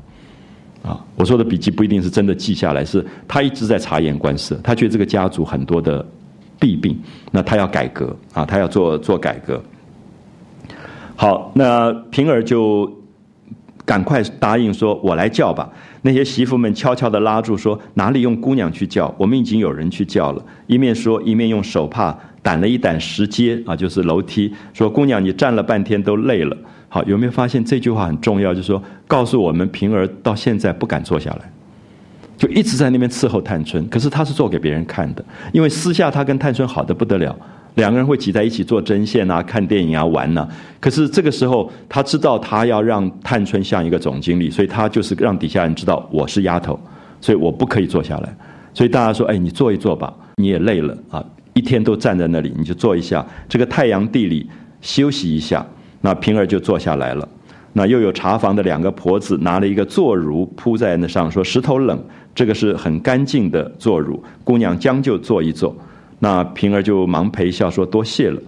[0.83, 4.55] 啊，我说的笔记不一定是真的记下来，是他一直在察言观色。
[4.63, 6.05] 他觉得这个家族很多的
[6.59, 6.95] 弊病，
[7.31, 9.61] 那他要改革啊，他要做做改革。
[11.15, 12.91] 好，那平儿就
[13.83, 15.69] 赶快答应说：“我来叫吧。”
[16.05, 19.11] 那些媳妇们悄悄地拉住说：“哪里用姑娘去叫？
[19.17, 24.53] 我们已经有人去叫了。”一面说，一面用手帕掸了一掸石阶啊，就是楼梯。
[24.71, 26.55] 说：“姑娘，你站了半天都累了。”
[26.89, 28.53] 好，有没有发现这句话很重要？
[28.53, 31.51] 就是说，告诉我们平儿到现在不敢坐下来，
[32.37, 33.89] 就一直在那边伺候探春。
[33.89, 37.35] 可是她是做给别人看的，因为私下她跟探春好的不得了。
[37.75, 40.47] 两个人会挤在一起做针线啊、看电影啊、玩呢。
[40.79, 46.79] 可是这个时候，他知道他要让探春像一个总经理，所以他就是让底下人知道我是丫头，
[47.21, 48.37] 所以我不可以坐下来。
[48.73, 51.23] 所以大家说：“哎，你坐一坐吧。”你也累了啊，
[51.53, 54.45] 一天都站在那里，你就坐一下，这个太阳地里
[54.81, 55.65] 休息一下。
[56.01, 57.27] 那平儿就坐下来了。
[57.71, 61.97] 那又有茶房的两个婆子拿了一个坐褥铺在那上，说石头冷，
[62.33, 65.75] 这个是很干净的坐褥，姑娘将就坐一坐。
[66.25, 68.41] 那平儿就忙陪笑说多谢了。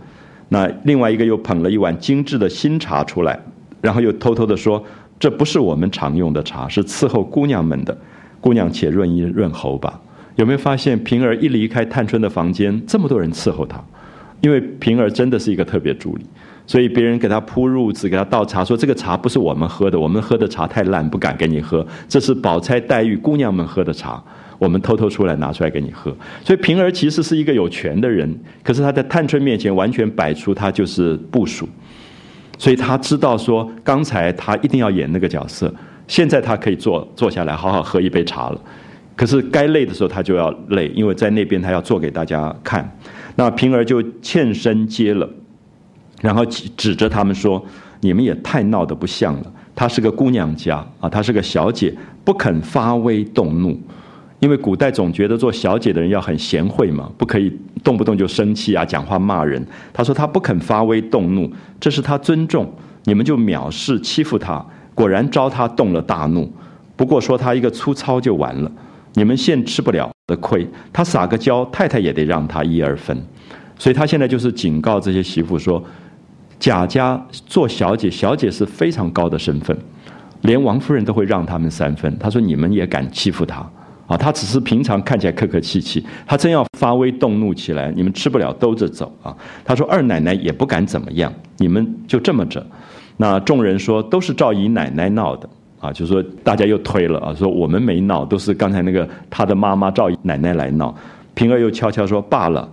[0.50, 3.40] 那另外一个又捧了一碗精致的新茶出来，
[3.82, 4.84] 然后又偷偷的说
[5.20, 7.96] 这不是我们常用的茶，是伺候姑娘们的。
[8.42, 10.02] 姑娘且润一润喉吧。
[10.38, 13.80] 有没有发现平儿一离开探春的房间，这么多人伺候她？
[14.42, 16.26] 因为平儿真的是一个特别助理。
[16.66, 21.86] 所以别人给他铺褥子，给他倒茶，说这个茶不是我们喝的，我们喝的茶太烂，不敢给你喝。
[22.10, 24.24] 这是宝钗、黛玉姑娘们喝的茶，
[24.58, 26.16] 我们偷偷出来拿出来给你喝。
[26.44, 28.34] 所以平儿其实是一个有权的人，
[28.64, 31.68] 可是他在探春面前完全摆出他就是部属，
[32.58, 35.74] 所以他知道说刚才他一定要演那个角色，
[36.08, 38.62] 现在他可以坐坐下来好好喝一杯茶了。
[39.16, 42.88] 可是该累的时候他就要累，因为在那边他要做给大家看。
[43.36, 45.28] 那平儿就欠身接了。
[46.22, 47.64] 然后指指着他们说
[48.02, 49.54] ：“你们也太闹得不像了。
[49.76, 51.94] 她是个姑娘家啊，她是个小姐，
[52.26, 53.80] 不肯发威动怒。
[54.40, 57.52] 因为古代总觉得做小姐的人要很贤惠嘛，不可以
[57.84, 59.66] 动不动就生气啊，讲话骂人。
[59.92, 62.72] 她说她不肯发威动怒，这是她尊重
[63.06, 64.64] 你们就藐视欺负她，
[64.94, 66.52] 果然招她动了大怒。
[66.96, 68.72] 不过说她一个粗糙就完了，
[69.14, 70.68] 你们现吃不了的亏。
[70.94, 73.18] 她撒个娇，太太也得让她一二分。
[73.80, 75.84] 所以她现在就是警告这些媳妇说。”
[76.60, 79.78] 贾家做小姐，小姐是非常高的身份，
[80.42, 82.18] 连王夫人都会让他们三分。
[82.18, 83.64] 她说：“你们也敢欺负她
[84.08, 84.18] 啊？
[84.18, 92.66] 她只是平常看起来客客气气，她真要发威动怒起来，你们吃不了兜着走啊！”她说：“二奶奶也不敢怎么样，你们就这么着。”
[93.18, 95.48] 那众人说：“都是赵姨奶奶闹的
[95.80, 100.96] 啊！”就说大家又推了啊，说我们没闹，都是刚才那个她的妈妈赵姨奶奶来闹。
[101.34, 102.68] 平儿又悄悄说：“罢了。”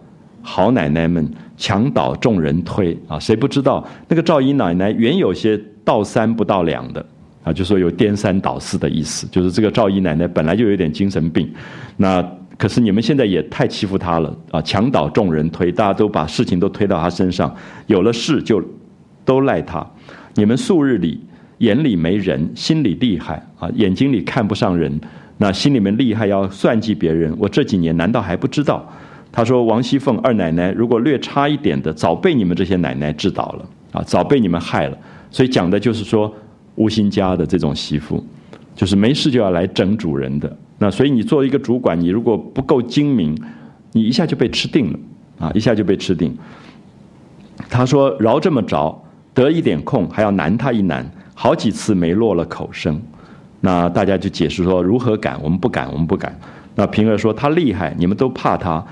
[0.46, 1.26] 好奶奶们
[1.56, 3.18] 墙倒众人推啊！
[3.18, 7.04] 谁不知道那个赵姨奶奶原有些倒三不倒两的
[7.44, 11.48] 啊，就说有颠三倒四的意思，就是这个赵姨奶奶本来就有点精神病。
[11.96, 12.20] 那
[12.58, 14.62] 可是你们现在也太欺负她了啊！
[14.62, 17.54] 墙倒众人推，大家都把事情都推到她身上，
[17.86, 18.62] 有了事就
[19.24, 19.86] 都赖她。
[20.34, 21.20] 你们素日里
[21.58, 23.68] 眼里没人，心里厉害啊！
[23.74, 25.00] 眼睛里看不上人，
[25.36, 27.34] 那心里面厉害要算计别人。
[27.38, 28.88] 我这几年难道还不知道？
[29.32, 34.96] 他说：“王熙凤二奶奶如果略差一点的，早被你们这些奶奶治倒了啊，早被你们害了。
[35.28, 36.32] 所以讲的就是说，
[36.76, 38.24] 吴兴家的这种媳妇，
[38.74, 40.56] 就是没事就要来整主人的。
[40.78, 43.36] 那所以你作为一个主管，你如果不够精明，
[43.92, 44.98] 你一下就被吃定了
[45.38, 46.36] 啊，一下就被吃定。”
[47.70, 49.02] 他说：“饶这么着，
[49.32, 53.00] 得一点空还要难他一难，好几次没落了口声。
[53.60, 55.40] 那大家就解释说，如何敢？
[55.42, 56.36] 我们不敢，我们不敢。
[56.74, 58.84] 那平儿说他厉害，你们都怕他。”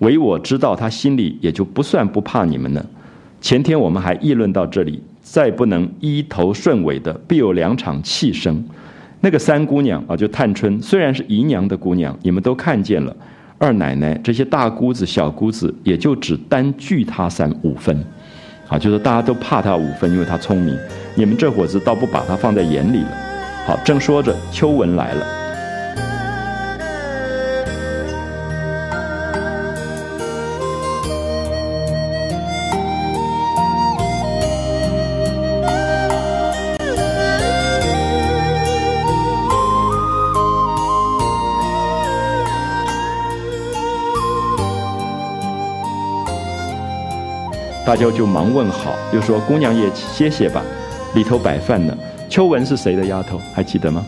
[0.00, 2.86] 唯我知道，他心里也就不算不怕你们了。
[3.40, 8.64] 前天我们还议论到这里，再不能一头顺尾的，必有两场气生。
[9.20, 13.14] 那个三姑娘啊，就探春，虽然是姨娘的姑娘，你们都看见了。
[13.58, 18.04] 二奶奶这些大姑子、小姑子，也就只单惧她三五分，
[18.68, 20.76] 啊，就是大家都怕她五分，因为她聪明。
[21.14, 23.10] 你们这伙子倒不把她放在眼里了。
[23.66, 25.37] 好，正说着，秋纹来了。
[47.88, 50.62] 大家就忙问好，又说姑娘也歇歇吧，
[51.14, 51.96] 里头摆饭呢。
[52.28, 53.40] 秋纹是谁的丫头？
[53.54, 54.04] 还记得吗？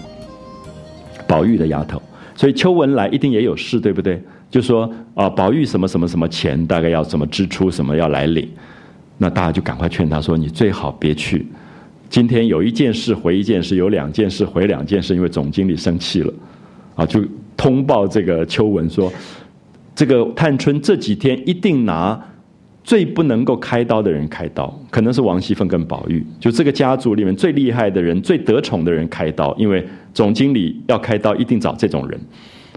[1.27, 1.99] 宝玉的丫头。
[2.37, 4.23] 所以秋纹来一定也有事，对不对？
[4.51, 8.47] 就说啊，宝玉什么什么什么钱，大概要怎么支出，什么要来领。
[9.17, 11.47] 那大家就赶快劝他说：“你最好别去。
[12.11, 16.31] 今天有一件事回一件事，有两件事回两件事，因为总经理生气了，
[16.97, 17.25] 啊，就
[17.57, 19.11] 通报这个秋纹说，
[19.95, 22.23] 这个探春这几天一定拿。”
[22.83, 29.55] 最不能够开刀的人开刀，可能是王熙凤跟宝玉，就这个家族里面最厉害的人、最得宠的人开刀。
[29.57, 32.19] 因为总经理要开刀，一定找这种人，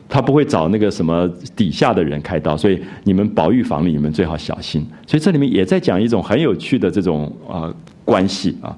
[0.10, 2.56] 他不会找那个什么底下的人开刀。
[2.56, 4.86] 所以你们宝玉房里，你们最好小心。
[5.08, 7.74] 所以这里面也在讲一种很有趣的这种啊
[8.04, 8.78] 关系啊。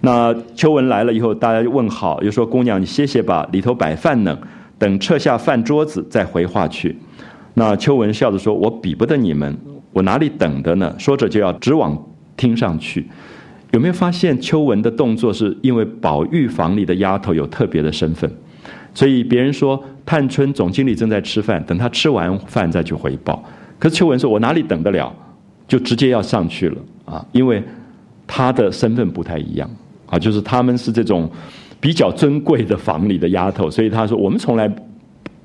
[0.00, 4.36] 那秋文来了以后，大家就问好，又说姑娘你歇歇吧，里头摆饭呢，
[4.76, 6.98] 等撤下饭桌子再回话去。
[7.54, 9.56] 那秋文笑着说：“我比不得你们。”
[9.94, 10.94] 我哪里等的呢？
[10.98, 11.96] 说着就要直往
[12.36, 13.08] 厅上去，
[13.70, 18.30] 有没有发现秋文的动作是因为宝玉房里的丫头有特别的身份，
[18.92, 23.42] 所以别人说探春总经理正在吃饭，等他吃完饭再去回报。
[23.78, 25.14] 可是秋文说：“我哪里等得了，
[25.68, 27.24] 就直接要上去了啊！
[27.32, 27.62] 因为
[28.26, 29.70] 他的身份不太一样
[30.06, 31.30] 啊，就是他们是这种
[31.80, 34.68] 比较尊贵的房里的丫头，所以他说我们从来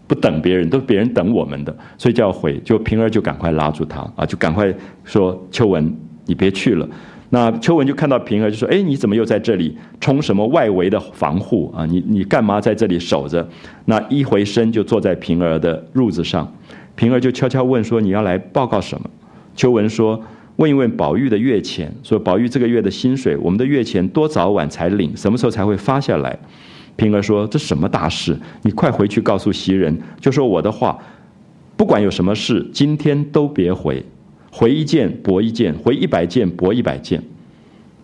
[0.10, 2.57] 不等别人，都是别人等我们的，所以就要回。
[2.66, 5.95] 就平儿就赶快拉住他啊，就赶快说秋文，
[6.26, 6.89] 你别去了。”
[7.30, 11.86] 那秋文就看到平儿，就说：“哎，你怎么又在这里冲什么外围的防护啊？
[11.86, 13.47] 你你干嘛在这里守着？”
[13.86, 16.51] 那一回身就坐在平儿的褥子上，
[16.95, 19.07] 平儿就悄悄问说：“你要来报告什么？”
[19.55, 20.20] 秋文说
[20.57, 25.16] ：“问一问宝玉的月钱，说宝玉这个月的薪水，我们的月钱多早晚才领？
[25.16, 26.36] 什么时候才会发下来？”
[26.99, 28.37] 平儿说：“这什么大事？
[28.61, 30.99] 你快回去告诉袭人，就说我的话，
[31.77, 34.03] 不管有什么事，今天都别回。”
[34.51, 37.21] 回一件驳一件，回一百件驳一百件。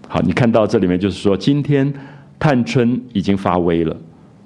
[0.08, 1.92] 好，你看到这里面就是说，今天
[2.38, 3.98] 探春已经发威了。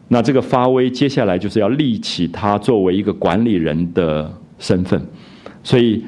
[0.07, 4.99] 那这个发威，接下来就是要立起他作为一个管理人的身份。
[5.61, 6.01] 所以，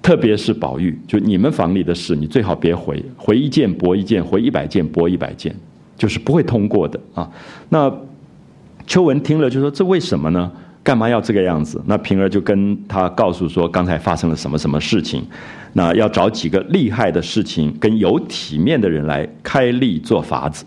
[0.00, 5.54] 特别是宝玉，就你们房里的事，你最好别回，回一件驳一件，回一百件驳一百件，
[6.00, 7.28] 就是不会通过的啊。
[7.68, 7.92] 那
[8.86, 10.50] 秋文听了就说：“这为什么呢？”
[10.82, 11.78] 干嘛要这个样子？
[11.84, 15.22] 那平儿就跟他告诉说，刚才发生了什么什么事情，
[15.74, 20.64] 那要找几个厉害的事情，跟有体面的人来开例做法子。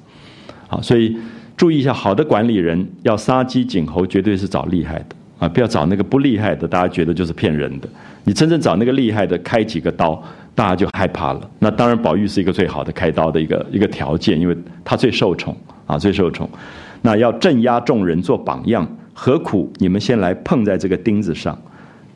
[0.67, 1.17] 好，所以
[1.57, 7.89] 注意一下，好的管理人要杀鸡儆猴，绝对是找厉害的啊，不要找那个不厉害的，大家觉得就是骗人的。
[8.23, 10.23] 你真正找那个厉害的，开几个刀，
[10.56, 11.49] 大家就害怕了。
[11.60, 16.49] 那当然，宝玉是一个最好的开刀的一个一个条件，因为他最受宠啊，最受宠。
[17.01, 18.88] 那要镇压众人，做榜样。
[19.14, 21.58] 何苦你们先来碰在这个钉子上？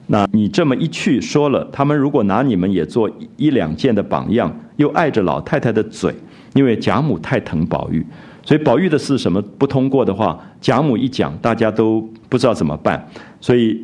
[0.07, 6.13] 那你这么一去说了，他们如果拿你们也做一两件的榜样，又碍着老太太的嘴，
[6.53, 8.05] 因为贾母太疼宝玉，
[8.43, 13.05] 所以宝玉的事什么不通过的话，贾母一讲，大家都不知道怎么办，
[13.41, 13.83] 所以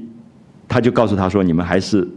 [0.67, 2.07] 他就告诉他说：“你们还是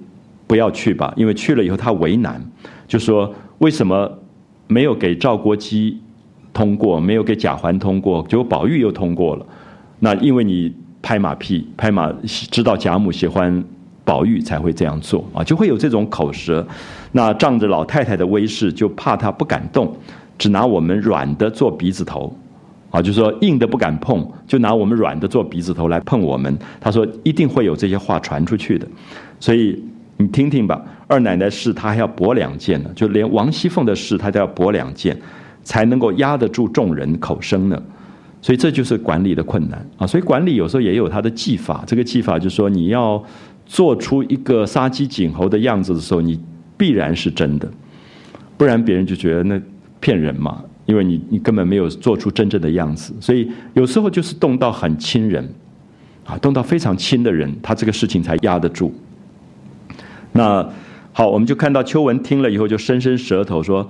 [0.47, 2.44] 不要去吧，因为去了以后他为难，
[2.88, 4.11] 就说为什么
[4.66, 6.01] 没有给赵国基
[6.53, 9.47] 通过，没有给贾环通过，结果宝玉又通过了？
[10.01, 12.12] 那因为你。”拍马屁，拍马
[12.51, 13.62] 知道贾母喜欢
[14.05, 16.66] 宝玉才会这样做啊，就会有这种口舌。
[17.12, 19.97] 那仗着老太太的威势，就怕她不敢动，
[20.36, 22.36] 只拿我们软的做鼻子头，
[22.90, 26.59] 啊，就说硬的不敢碰，就拿我们软的做鼻子头来碰我们。
[26.80, 28.88] 他说一定会有这些话传出去的，
[29.38, 29.80] 所以
[30.18, 30.82] 你听听吧。
[31.06, 35.16] 二奶奶事她还要驳两件呢，就连王熙凤的事她都要驳两件，
[35.62, 37.82] 才能够压得住众人口声呢。
[38.42, 40.06] 所以这就是管理的困难啊！
[40.06, 41.82] 所以管理有时候也有它的技法。
[41.86, 43.20] 这个技法就是说，你要
[43.64, 46.38] 做出一个杀鸡儆猴的样子的时候，你
[46.76, 47.68] 必然是真的，
[48.56, 49.60] 不然别人就觉得那
[50.00, 50.62] 骗人嘛。
[50.84, 53.12] 因为你你根本没有做出真正的样子。
[53.20, 55.44] 所以有时候就是动到很亲人，
[56.24, 58.94] 啊，动到非常亲的人，他这个事情才压得住。
[60.37, 60.68] 那
[61.12, 63.89] 好，我们就看到秋文听了以后就伸伸舌头说。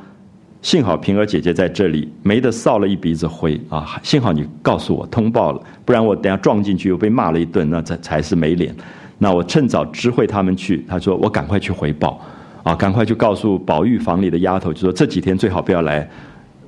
[0.63, 4.01] 幸好平儿姐姐在这里，没得臊了一鼻子灰啊！
[4.03, 8.75] 幸好你告诉我通报了，不然我等下撞进去又被骂了一顿，那才才是没脸。
[9.19, 10.85] 那我趁早知会他们去。
[10.89, 12.21] 他说我赶快去回报，
[12.65, 16.09] 啊，赶快去告诉宝玉房里的丫头，就说这几天最好不要来，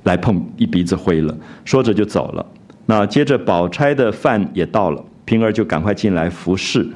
[0.03, 1.35] 来碰一鼻子灰了。
[1.65, 2.45] 说着就走了。
[2.85, 6.87] 那接着宝钗的饭也到了，平儿就赶快进来服侍。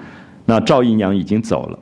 [0.45, 1.79] 那赵姨娘已经走了，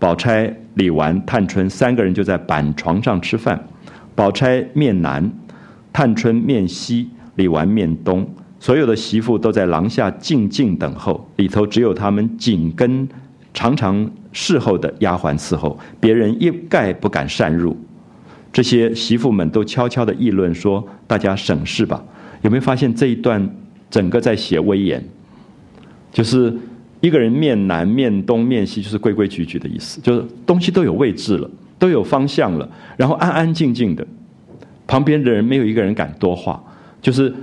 [0.00, 3.68] 宝钗、李纨、探春三个人就在板床上吃饭。
[4.16, 5.30] 宝钗面南，
[5.92, 8.28] 探春面西，李纨面东，
[8.58, 13.06] 所有的媳妇都在廊下静静等候，里头只有他们紧跟、
[13.52, 17.76] 常常侍候的丫鬟伺候，别人一概不敢擅入。
[18.52, 22.02] 这些媳妇们都悄悄的议论说：“大家省事吧。”
[22.42, 23.54] 有没有发现这一段
[23.90, 25.04] 整个在写威严？
[26.10, 26.56] 就是
[27.00, 31.50] 一个人面南、面东、面西，就是规规矩矩的意思，就是东西都有位置了。
[31.80, 34.06] 都有方向了，然后安安静静的，
[34.86, 36.62] 旁边的人没有一个人敢多话。
[37.00, 37.34] 就是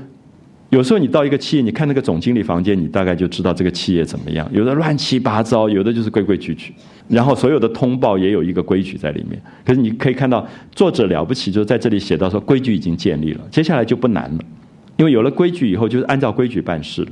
[0.69, 4.47] 有时候你到一个企业，你看那个总经理房间，你大概就知道这个企业怎么样。
[4.53, 6.71] 有的乱七八糟，有的就是规规矩矩。
[7.07, 9.41] 然后所有的通报也有一个规矩在里面。
[9.65, 14.39] 可是你可以看到作者了不起，就是在这里写到说规矩已经建立了，接下来就不难了，
[14.97, 17.07] 因为有了规矩以后，就是按照规矩办事了。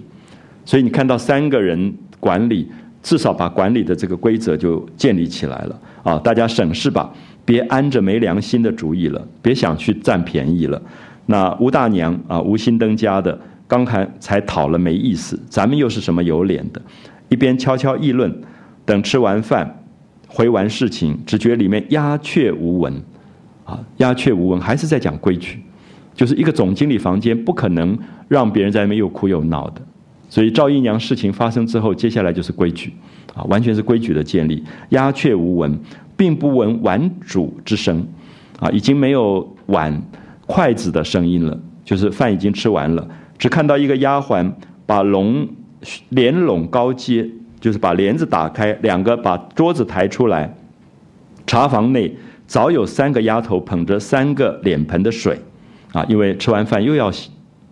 [0.66, 2.68] 所以你看到三个人管理。
[3.05, 6.18] 至少把管理的这个规则就建立起来了啊！
[6.18, 7.13] 大家省事吧，
[7.45, 10.82] 别安着没良心的主意了，别想去占便宜了。
[11.28, 16.82] 那吴大娘啊，吴心登家的，刚才才讨了没意思，咱们又是什么有脸的？
[17.30, 18.36] 一边悄悄议论，
[18.84, 19.84] 等吃完饭，
[20.28, 22.91] 回完事情，只觉里面鸦雀无闻，
[23.66, 25.59] 啊，鸦雀无闻，还是在讲规矩，
[26.16, 27.95] 就是一个总经理房间不可能
[28.28, 29.82] 让别人在那边又哭又闹的，
[30.36, 32.94] 所以赵姨娘事情发生之后，接下来就是规矩，
[33.34, 34.62] 啊，完全是规矩的建立。
[34.90, 35.80] 鸦雀无闻，
[36.18, 38.06] 并不闻碗煮之声，
[38.60, 40.04] 啊，已经没有碗
[40.46, 43.08] 筷子的声音了，就是饭已经吃完了，
[43.38, 44.52] 只看到一个丫鬟
[44.86, 45.48] 把笼
[46.10, 47.26] 帘笼高接，
[47.62, 50.54] 就是把帘子打开，两个把桌子抬出来，
[51.48, 52.14] 茶房内。
[52.46, 55.40] 早有三个丫头捧着三个脸盆的水，
[55.94, 57.10] 啊，因为吃完饭又要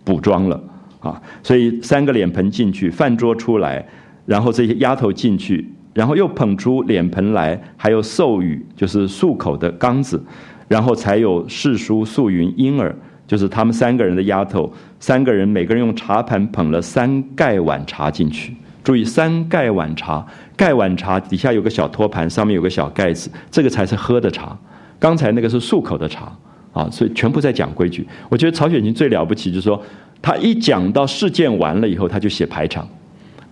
[0.02, 0.58] 补妆了，
[1.04, 3.86] 啊，所以三个脸盆进去，饭桌出来，
[4.24, 10.20] 然后这些丫头进去，然后又捧出脸盆来，还有寿语，就是漱口的缸子，
[10.66, 12.96] 然后才有世书素云婴儿，
[13.26, 18.56] 就是他们三个人的丫头，三个人每个人用茶盘捧了三盖碗茶进去。
[18.82, 20.26] 注意，三盖碗茶，
[20.56, 24.56] 盖碗茶底下有个小托盘，上面有个小盖子，这个才是喝的茶。
[24.98, 26.30] 刚才那个是漱口的茶，
[26.72, 28.06] 啊，所以全部在讲规矩。
[28.28, 29.82] 我觉得曹雪芹最了不起，就是说
[30.24, 32.88] 他一讲到事件完了以后，他就写排场，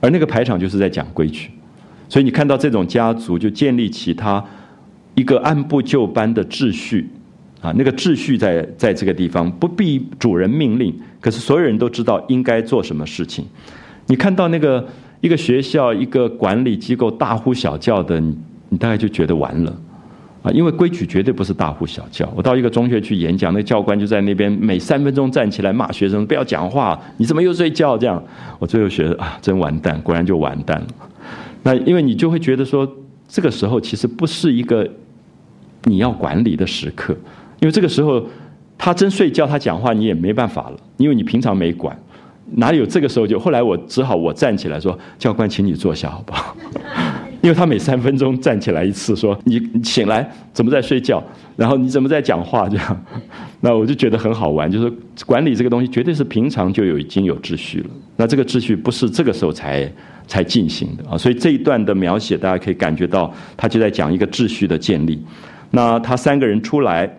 [0.01, 1.51] 而那个排场就是在讲规矩。
[2.09, 4.43] 所以你看到这种家族就建立起他
[5.15, 7.11] 一个按部就班的秩序，
[7.61, 13.45] 啊，那个秩序在在这个地方不必主人命令，可是所有人都知道应该做什么事情。
[14.07, 14.89] 你看到那个。
[15.23, 18.37] 一个学校，一个管理机构大呼小叫的，你
[18.71, 19.73] 你大概就觉得完了，
[20.43, 22.29] 啊，因为规矩绝对不是大呼小叫。
[22.35, 27.97] 我到一个中学去演讲，那教官就在那边每三分钟站起来骂学生，不要讲话，你怎么又睡觉？
[27.97, 28.23] 这样，
[28.59, 30.87] 我最后觉得啊，真完蛋，果然就完蛋了。
[31.63, 32.89] 那因为你就会觉得说，
[33.29, 34.89] 这个时候其实不是一个
[35.85, 37.15] 你要管理的时刻，
[37.61, 38.25] 因为这个时候
[38.77, 41.97] 他真睡觉，他讲话你也没办法了，因为你平常没管。
[42.55, 43.39] 哪有这个时候就？
[43.39, 46.55] 后来我只好我站起来说：“教官，请你坐下，好不好？”
[47.43, 51.23] 因为他每三分钟站起来一次，说：“你醒来怎么在睡觉？
[51.57, 53.05] 然后你怎么在讲话？”这样，
[53.61, 54.71] 那我就觉得很好玩。
[54.71, 54.91] 就是
[55.27, 57.91] 管理这个东西，绝对是平常就有已经有秩序了。
[58.17, 59.93] 那这个秩序不是这个时候才
[60.27, 61.19] 才进行的啊。
[61.19, 65.23] 所以这一段的描写，大家可以感觉到，他就在讲一个秩序的建立。
[65.73, 67.11] 那他三个人出来，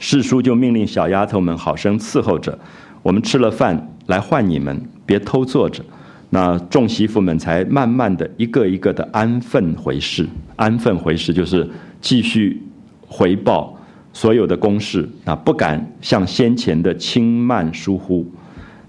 [0.00, 2.58] 世叔就命令小丫头们好生伺候着。
[3.02, 3.94] 我们吃了饭。
[4.08, 4.74] 来换你们，
[5.04, 5.84] 别偷坐着。
[6.30, 10.26] 那众媳妇们才慢慢的一个一个的安分回事。
[10.56, 11.68] 安分回事就是
[12.00, 12.62] 继续
[13.06, 13.74] 回报
[14.12, 18.26] 所有的公事，那不敢像先前的轻慢疏忽。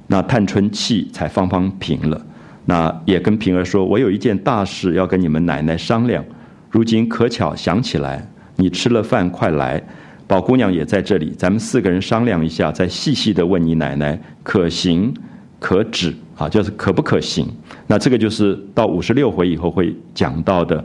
[0.07, 2.25] 那探春气才方方平了。
[2.65, 6.23] 那也跟平儿说，我有一件大事要跟你们奶奶商量。
[6.69, 9.81] 如今可巧想起来，你吃了饭快来。
[10.27, 15.11] 宝姑娘也在这里，咱们四个人商量一下，再细细的问你奶奶可行
[15.57, 17.45] 可止啊，就是可不可行？
[17.85, 20.83] 那这个就是到五十六回以后会讲到的。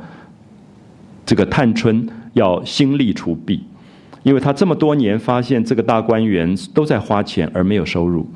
[1.26, 3.64] 这个探春要心力除弊，
[4.24, 8.26] 因为他这么多年发现这个大观园都在花钱而没有收入，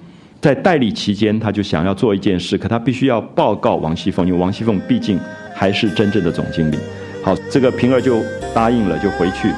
[0.41, 5.21] 在代理期间他就想要做一件事，可他必须要报告王熙凤，因为王熙凤毕竟
[5.55, 6.79] 还是真正的总经理。
[7.23, 8.23] 好，这个平儿就
[8.55, 9.53] 答应了，就回去。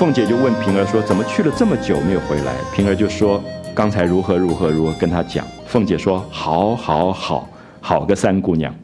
[0.00, 3.38] 凤姐就问平儿说：“怎么去了这么久没有回来？”平儿就说
[3.76, 7.46] ：“刚才如何如何如何跟他讲。”凤姐说：“好，好，好，
[7.82, 8.74] 好个三姑娘，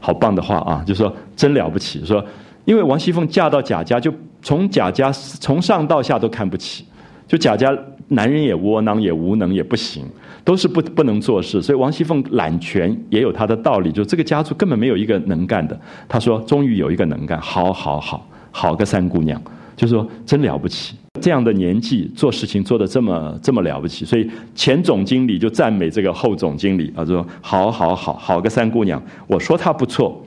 [0.00, 0.82] 好棒的话啊！
[0.86, 2.02] 就说真了不起。
[2.06, 2.24] 说
[2.64, 4.10] 因为王熙凤嫁到贾家，就
[4.40, 6.86] 从贾家从上到下都看不起，
[7.28, 7.70] 就贾家
[8.08, 10.06] 男人也窝囊，也无能，也不行，
[10.44, 11.60] 都是不不能做事。
[11.60, 15.78] 所以王熙凤揽权也有她的道理，就这个家族根本没有一个能干的。
[16.08, 19.38] 她说终于有一个能干，好，好，好，好个三姑娘。”
[19.76, 30.24] 就说真了不起，这样的年纪做事情做得这么这么了不起，所以前总经理就赞美这个后总经理啊，说好好好好个三姑娘，我说她不错，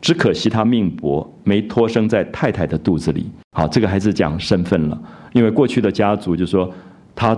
[0.00, 3.26] 只可惜她命薄，没托生在太太的肚子里。
[3.52, 5.02] 好，这个还是讲身份了，
[5.32, 6.70] 因为过去的家族就说
[7.14, 7.36] 她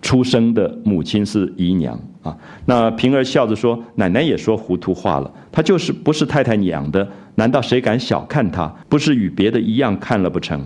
[0.00, 2.36] 出生的母亲是姨娘啊。
[2.66, 8.66] 那平儿笑着说，奶奶也说糊涂话了，她就是不是太太养的，难道谁敢小看她？
[8.88, 10.64] 不是与别的一样看了不成？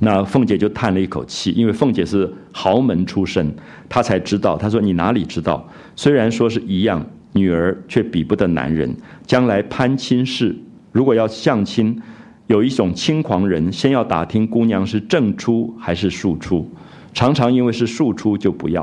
[0.00, 3.54] 那凤姐就叹了一口气，因为凤姐是豪门出身，
[3.88, 4.56] 她才知道。
[4.56, 5.68] 她说：“你哪里知道？
[5.94, 8.94] 虽然说是一样，女儿却比不得男人。
[9.26, 10.54] 将来攀亲事，
[10.92, 12.00] 如果要相亲，
[12.48, 16.68] 有一种轻狂人，先要打听姑娘是正出还是庶出，
[17.12, 18.82] 常常因为是庶出就不要。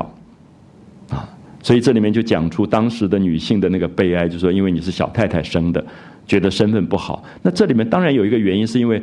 [1.10, 1.28] 啊，
[1.62, 5.84] 所以这里面就讲出当时的女性的那个悲哀，就说因为你是小太太生的，
[6.26, 7.22] 觉得身份不好。
[7.42, 9.02] 那这里面当然有一个原因，是因为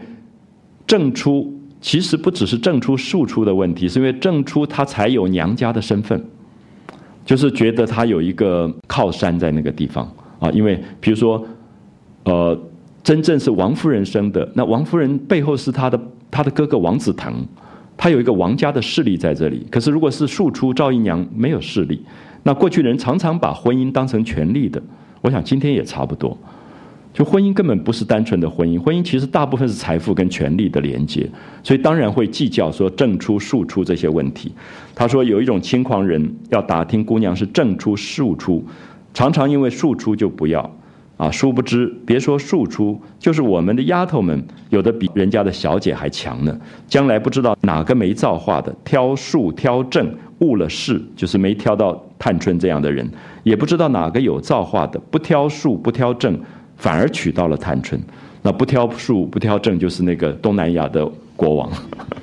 [0.88, 6.22] 正出其实不只是正出庶出的问题，是因为正出她才有娘家的身份，
[7.26, 10.50] 就是觉得她有一个靠山在那个地方啊。
[10.52, 11.46] 因为比如说，
[12.26, 12.60] 呃，
[13.02, 16.00] 真正是王夫人生的，那王夫人背后是她的
[16.30, 17.34] 她的哥哥王子腾，
[17.96, 19.66] 他有一个王家的势力在这里。
[19.70, 22.02] 可是如果是庶出赵姨娘没有势力。
[22.44, 24.82] 那过去人常常把婚姻当成权力的，
[25.22, 26.38] 我想今天也差不多。
[27.12, 31.30] 就婚姻根本不是单纯的婚姻，婚姻其实大部分是财富跟权力的连接，
[31.64, 34.52] 所以当然会计较说正出庶出这些问题。
[34.96, 38.64] 他说有一种轻狂人要打听姑娘是正出庶出，
[39.14, 40.62] 常常因为庶出就不要
[41.18, 46.58] 啊，殊不知别说庶出，就是我们的丫头们有的比人家的小姐还强呢。
[46.88, 50.10] 将来不知道哪个没造化的挑庶挑正
[50.40, 52.02] 误了事，就是没挑到。
[52.22, 53.10] 探春这样的人，
[53.44, 56.38] 也不知道哪个有造化的，不挑术不挑正，
[56.80, 58.02] 反而娶到了探春。
[58.42, 61.70] 那不挑树不挑正，就是那个东南亚的国王，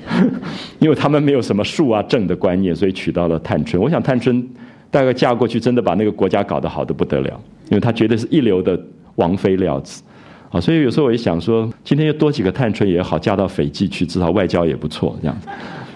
[0.79, 3.81] 因为他们没有什么树啊正的观念，所以娶到了探春。
[3.81, 4.45] 我想探春
[4.89, 7.39] 大概嫁过去，真的把那个国家搞得好的不得了，
[7.69, 8.77] 因为她绝对是一流的
[9.15, 10.01] 王妃料子。
[10.49, 15.47] 啊，所以有时候我也想说，今天又多几个探春也好，嫁到斐济去，至少外交也不错，这样子。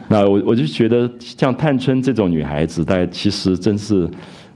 [0.07, 4.07] 那我我就觉得像探春这种女孩子，大家其实真是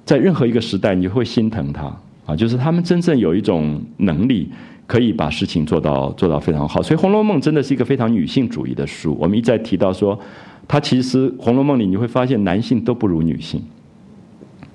[0.03, 1.91] 在任何一个时代，你会心疼她
[2.25, 2.35] 啊。
[2.35, 4.49] 就是他们真正有一种能力，
[4.87, 6.81] 可以把事情做到做到非常好。
[6.81, 9.17] 所以《红楼梦》真的是一个非常女性主义的书。
[9.19, 10.19] 我们一再提到说，
[10.67, 13.61] 它其实《红楼梦》里你会发现，男性都不如女性，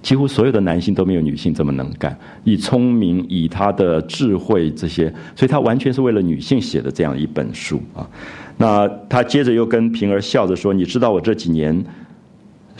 [0.02, 8.08] 几乎所有的男性都没有女性这么能干，以聪明，以她的智慧这些，所以她完全是为了女性写的这样一本书啊。
[8.56, 11.82] 那他接着又跟平儿笑着说：“你知道我这几年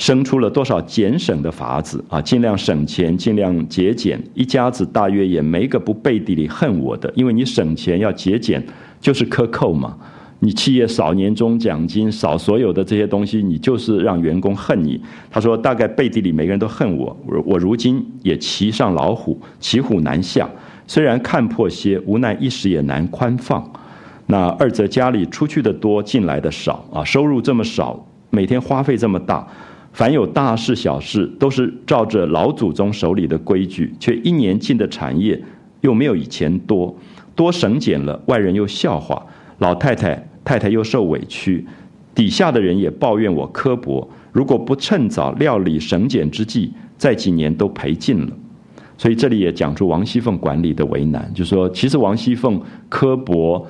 [0.00, 2.18] 生出了多少俭省的法子啊？
[2.22, 7.12] 尽量省钱，尽量节俭，一家子大约也没个不背地里恨我的。
[7.14, 8.64] 因为你省钱要节俭，
[8.98, 9.94] 就是克扣嘛。
[10.38, 14.98] 你企业少年终奖金，少所有的这些东西，你就是让员工恨你。
[15.30, 17.14] 他说大概背地里每个人都恨我。
[17.26, 20.48] 我我如今也骑上老虎，骑虎难下。
[20.86, 23.62] 虽然看破些，无奈一时也难宽放。”
[24.28, 29.46] 那二则家里出去的多，进来的少啊，收入这么少，每天花费这么大，
[29.92, 35.40] 凡有大事小事，都是照着老祖宗手里的规矩，却一年进的产业
[35.80, 36.94] 又没有以前多，
[37.34, 39.24] 多省俭了，外人又笑话，
[39.58, 41.66] 老太太太太又受委屈，
[42.14, 48.32] 底下的人也抱怨我刻薄，如果不趁早料理省俭之计，再几年都赔尽了。
[48.96, 53.66] 所以这里也讲出王熙凤管理的为难，就说其实王熙凤刻薄。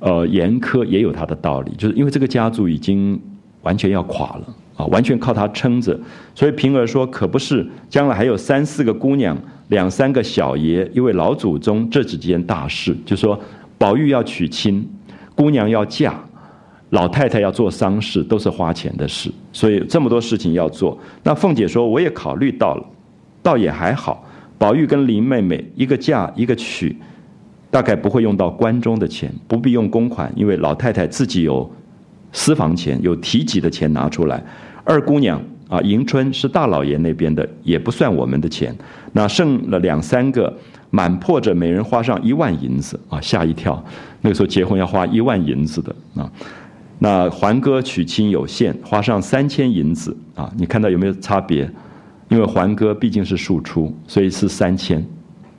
[0.00, 3.18] 呃，严苛也有他的道理，就是因为这个家族已经
[3.62, 5.98] 完全要垮了啊，完全靠他撑着。
[6.34, 9.36] 所以平儿说，可不是，将来还有三四个姑娘，
[9.68, 13.38] 两三个小爷，因为老祖宗这几件大事，就说
[13.78, 14.88] 宝玉要娶亲，
[15.34, 16.14] 姑娘要嫁，
[16.90, 20.98] 老太太要做丧事，都是花钱的事，所以这么多事情要做。
[21.22, 22.84] 那凤姐说，我也考虑到了，
[23.42, 24.24] 倒也还好，
[24.58, 26.96] 宝玉跟林妹妹一个嫁一个娶。
[27.70, 31.68] 大概不会用到关中的钱，不必用公款，因为老太太自己有
[32.34, 34.44] 私房钱，有提己的钱拿出来。
[34.84, 38.76] 二姑娘啊，迎春是大老爷那边的，也不算我们的钱。
[39.12, 40.54] 那剩了两三个，
[40.90, 43.82] 满破着每人花上一万银子啊，吓一跳。
[44.20, 46.30] 那个时候结婚要花一万银子的啊。
[46.98, 50.52] 那环哥娶亲有限，花上三千银子啊。
[50.56, 51.70] 你看到有没有差别？
[52.28, 55.04] 因为环哥毕竟是庶出，所以是三千。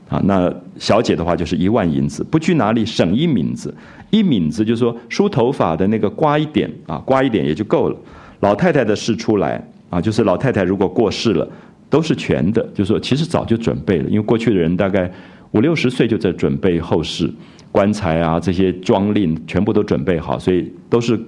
[0.08, 3.74] 啊，那小姐的话就是一万银子，不拘哪里省一敏子，
[4.16, 7.98] 一抿子就是说梳头发的那个刮一点啊，刮一点也就够了。
[8.40, 11.46] 老太太的事出来啊，就是老太太如果过世了，
[11.90, 15.12] 都是全的，就是说其实早就准备了，因为过去的人大概
[15.52, 17.30] 五六十岁就在准备后事，
[17.74, 21.20] 棺材啊这些装殓全部都准备好，所以都是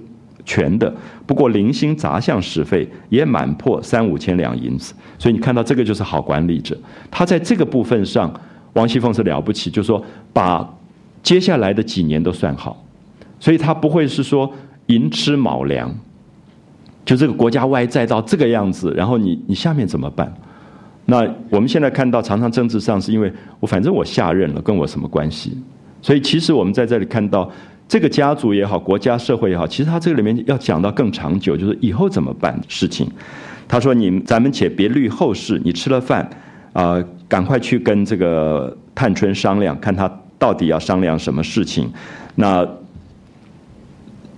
[0.46, 0.90] 全的。
[1.26, 6.74] 不过零星杂项使费也满破三五千两银子，所以你看到这个就是好管理者，
[7.10, 8.32] 他在这个部分上。
[8.74, 10.00] 王熙凤是了不起，就是说
[10.32, 10.62] 把
[11.22, 12.84] 接下来的几年都算好，
[13.40, 14.50] 所以他不会是说
[14.86, 15.94] 寅吃卯粮，
[17.04, 20.32] 就这个国家外债到这个样子，然后你你下面怎么办？
[21.06, 25.56] 那我们现在看到，常常政治上是因为我反正我下任了，跟我什么关系？
[26.00, 27.50] 所以其实我们在这里看到
[27.88, 33.10] 这个家族也好，国家社会也好，其实他这个里面要讲到更长久，就是以后怎么办事情。
[33.66, 36.28] 他说：“你咱们且别虑后事，你吃了饭。”
[36.74, 40.08] 啊，赶快去跟这个探春商量，看他
[40.38, 41.90] 到底要商量什么事情。
[42.34, 42.66] 那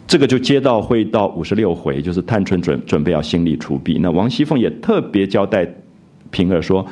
[0.07, 3.99] 这个就接到会到五十六回，就是探春准准备要心力除弊。
[4.01, 5.69] 那王熙凤也特别交代
[6.31, 6.85] 平儿说，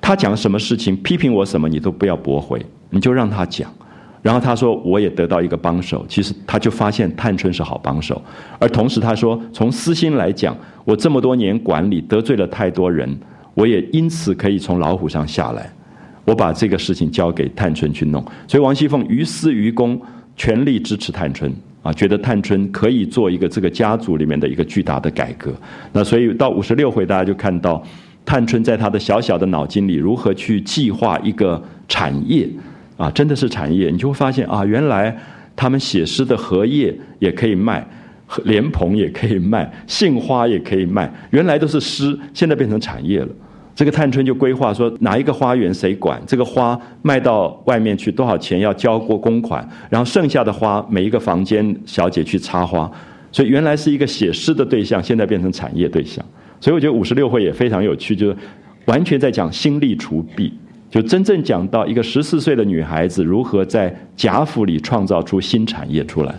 [0.00, 2.60] 他讲什么事情批评我什么，你都不要驳回，
[2.90, 3.72] 你就让他讲。
[4.20, 6.04] 然后他说，我也得到一个帮手。
[6.08, 8.22] 其实他就发现探春是好帮手，
[8.58, 13.18] 而同时他说，从私心来讲，我这么多年管理得罪了太多人，
[13.54, 15.72] 我也因此可以从老虎上下来。
[16.24, 18.24] 我把这个事情交给探春去弄。
[18.46, 20.00] 所以王熙凤于私于公
[20.36, 25.52] 全力支持探春啊，觉得探春可以做一个这个家族里面的一个巨大的改革。
[25.92, 27.82] 那所以到五十六回，大家就看到
[28.24, 32.48] 探春在她的小小的脑筋里如何去计划一个产业。
[32.98, 35.16] 啊，真的是产业，你就会发现啊，原来
[35.56, 37.84] 他们写诗的荷叶也可以卖，
[38.44, 43.28] 莲蓬也可以卖，杏花也可以卖，原来都是诗，现在变成产业了。
[43.74, 52.90] 这个探春就规划说，哪一个花园谁管，这个花卖到外面去多少钱要交过公款，然后剩下的花每一个房间小姐去插花，
[53.30, 56.24] 所以原来是一个写诗的对象，现在变成产业对象。
[56.60, 58.36] 所以我觉得五十六会也非常有趣，就是
[58.84, 60.52] 完全在讲心力除弊。
[60.90, 66.34] 就真正讲到一个十四岁的女孩子如何在贾府里创造出新产业出来。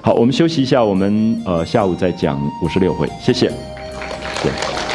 [0.00, 3.48] 好，我们休息一下，我们呃下午再讲五十六回，谢谢。
[4.42, 4.89] 对。